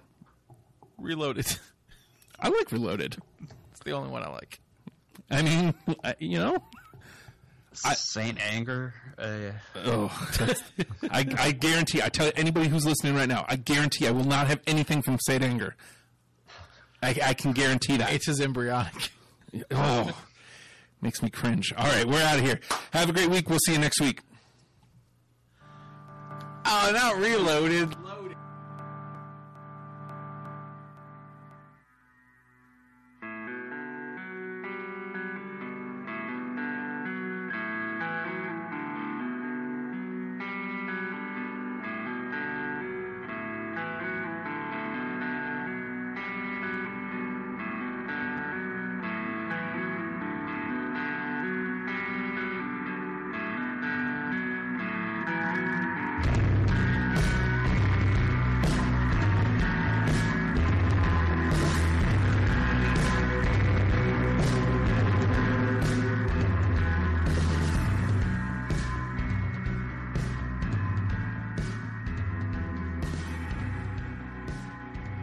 [0.98, 1.58] Reloaded.
[2.40, 3.18] I like Reloaded.
[3.72, 4.60] It's the only one I like.
[5.32, 5.74] I mean,
[6.04, 6.58] I, you know,
[7.74, 8.94] Saint Anger.
[9.18, 9.52] Uh,
[9.86, 10.30] oh,
[11.10, 12.02] I, I guarantee.
[12.02, 15.18] I tell anybody who's listening right now, I guarantee I will not have anything from
[15.20, 15.76] Saint Anger.
[17.02, 18.14] I, I can guarantee that.
[18.14, 19.12] It's his embryonic.
[19.72, 20.12] oh,
[21.02, 21.74] makes me cringe.
[21.76, 22.60] All right, we're out of here.
[22.94, 23.50] Have a great week.
[23.50, 24.22] We'll see you next week.
[26.64, 27.96] Oh, not Reloaded.